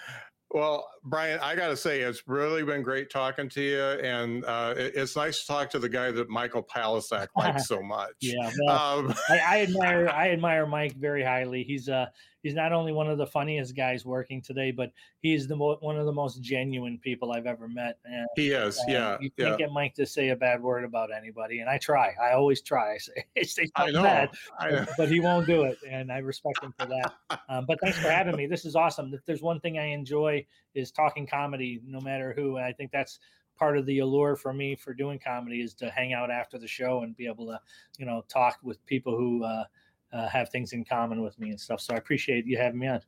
[0.51, 4.75] Well, Brian, I got to say, it's really been great talking to you, and uh,
[4.77, 8.15] it, it's nice to talk to the guy that Michael Palascak likes so much.
[8.21, 11.65] yeah, well, um, I, I, admire I admire Mike very highly.
[11.65, 12.07] He's uh
[12.49, 14.91] he's not only one of the funniest guys working today, but
[15.21, 17.99] he's the mo- one of the most genuine people I've ever met.
[18.07, 19.19] And, he is, yeah.
[19.21, 19.67] You can't yeah.
[19.67, 22.15] get Mike to say a bad word about anybody, and I try.
[22.21, 22.95] I always try.
[22.95, 24.87] I say, I say I know, bad, I know.
[24.97, 27.41] but he won't do it, and I respect him for that.
[27.51, 28.47] Um, but thanks for having me.
[28.47, 29.13] This is awesome.
[29.13, 32.57] If there's one thing I enjoy is talking comedy, no matter who.
[32.57, 33.19] And I think that's
[33.59, 36.67] part of the allure for me for doing comedy is to hang out after the
[36.67, 37.61] show and be able to,
[37.99, 39.65] you know, talk with people who uh,
[40.13, 41.81] uh, have things in common with me and stuff.
[41.81, 43.01] So I appreciate you having me on.